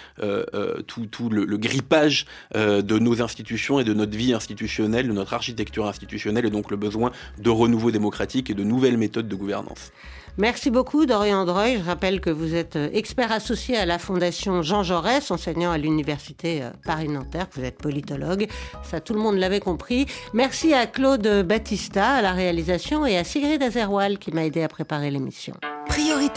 tout, 0.86 1.06
tout 1.06 1.30
le, 1.30 1.44
le, 1.44 1.56
grippage 1.56 2.26
de 2.54 2.98
nos 2.98 3.22
institutions 3.22 3.80
et 3.80 3.84
de 3.84 3.94
notre 3.94 4.16
vie 4.18 4.34
institutionnelle, 4.34 5.08
de 5.08 5.12
notre 5.12 5.32
architecture 5.32 5.86
institutionnelle, 5.86 6.44
et 6.44 6.50
donc 6.50 6.70
le 6.70 6.76
besoin 6.76 7.10
de 7.38 7.48
renouveau 7.48 7.90
démocratique 7.90 8.50
et 8.50 8.54
de 8.54 8.64
nouvelles 8.64 8.98
méthodes 8.98 9.28
de 9.28 9.36
gouvernance. 9.36 9.92
Merci 10.40 10.70
beaucoup, 10.70 11.04
Dorian 11.04 11.44
Dreuil. 11.44 11.76
Je 11.80 11.84
rappelle 11.84 12.22
que 12.22 12.30
vous 12.30 12.54
êtes 12.54 12.76
euh, 12.76 12.88
expert 12.94 13.30
associé 13.30 13.76
à 13.76 13.84
la 13.84 13.98
Fondation 13.98 14.62
Jean 14.62 14.82
Jaurès, 14.82 15.30
enseignant 15.30 15.70
à 15.70 15.76
l'Université 15.76 16.62
euh, 16.62 16.70
Paris-Nanterre, 16.86 17.48
vous 17.54 17.62
êtes 17.62 17.76
politologue. 17.76 18.48
Ça, 18.82 19.00
tout 19.00 19.12
le 19.12 19.20
monde 19.20 19.36
l'avait 19.36 19.60
compris. 19.60 20.06
Merci 20.32 20.72
à 20.72 20.86
Claude 20.86 21.44
Battista 21.46 22.12
à 22.12 22.22
la 22.22 22.32
réalisation 22.32 23.04
et 23.04 23.18
à 23.18 23.24
Sigrid 23.24 23.62
Azerwal 23.62 24.18
qui 24.18 24.32
m'a 24.32 24.46
aidé 24.46 24.62
à 24.62 24.68
préparer 24.68 25.10
l'émission. 25.10 25.52
Priorité 25.88 26.30